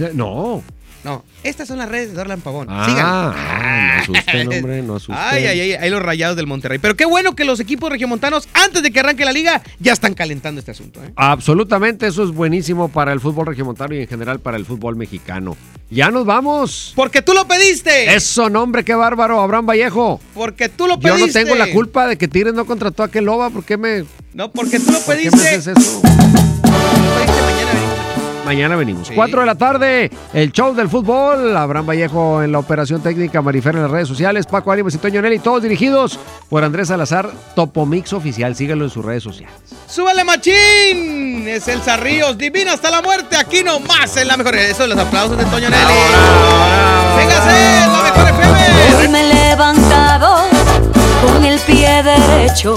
[0.00, 0.10] ¡Ah!
[0.12, 0.62] No.
[1.04, 2.66] No, estas son las redes de Dorlan Pavón.
[2.70, 3.34] Ah, Síganlo.
[3.36, 5.16] ah, no asusten, hombre, no asusten.
[5.18, 6.78] Ay, ay, ay, ahí los rayados del Monterrey.
[6.78, 10.14] Pero qué bueno que los equipos regiomontanos, antes de que arranque la liga, ya están
[10.14, 11.02] calentando este asunto.
[11.04, 11.12] ¿eh?
[11.16, 15.56] Absolutamente, eso es buenísimo para el fútbol regiomontano y en general para el fútbol mexicano.
[15.90, 16.92] Ya nos vamos.
[16.96, 18.14] Porque tú lo pediste.
[18.14, 20.20] Eso, nombre, qué bárbaro, Abraham Vallejo.
[20.34, 21.40] Porque tú lo Yo pediste.
[21.44, 24.04] no tengo la culpa de que Tigres no contrató a aquel loba, ¿por qué me,
[24.32, 25.48] No, porque tú lo por qué me pediste.
[25.56, 26.00] haces eso?
[26.64, 27.72] Mañana
[28.44, 29.10] venimos.
[29.14, 31.56] 4 de la tarde, el show del fútbol.
[31.56, 35.22] Abraham Vallejo en la operación técnica, Marifer en las redes sociales, Paco Ánimas y Toño
[35.22, 36.18] Nelly, todos dirigidos
[36.48, 38.54] por Andrés Salazar, Topomix Oficial.
[38.54, 39.54] Síguelo en sus redes sociales.
[39.86, 41.46] ¡Súbale, machín!
[41.48, 44.54] Es el Zarríos, divina hasta la muerte, aquí nomás en la mejor.
[44.56, 45.94] Eso, los aplausos de Toño Nelly.
[47.16, 48.96] ¡Véngase, la mejor FM!
[48.98, 50.48] Hoy me he levantado
[51.24, 52.76] con el pie derecho,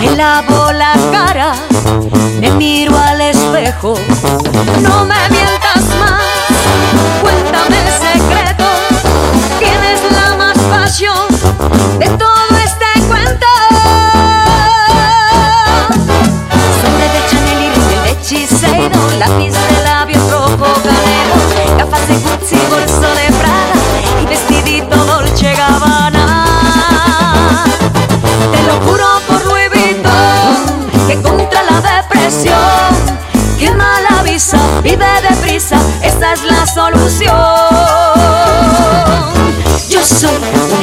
[0.00, 1.54] me lavo la cara,
[2.40, 3.94] me miro al espejo.
[4.64, 5.71] No me mientas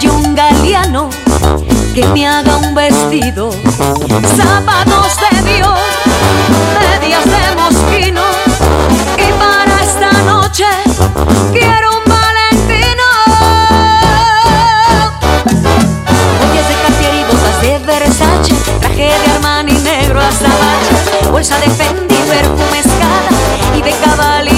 [0.00, 1.08] y un galeano
[1.94, 3.50] que me haga un vestido,
[4.36, 5.78] zapatos de Dios,
[6.78, 8.22] medias de mosquino.
[9.16, 10.64] Y para esta noche
[11.52, 13.06] quiero un valentino.
[16.38, 21.70] Botellas de Cartier y botas de Versace, traje de Armani negro hasta bache, bolsa de
[21.70, 23.30] Fendi, perfume escala
[23.76, 24.57] y de Cavalli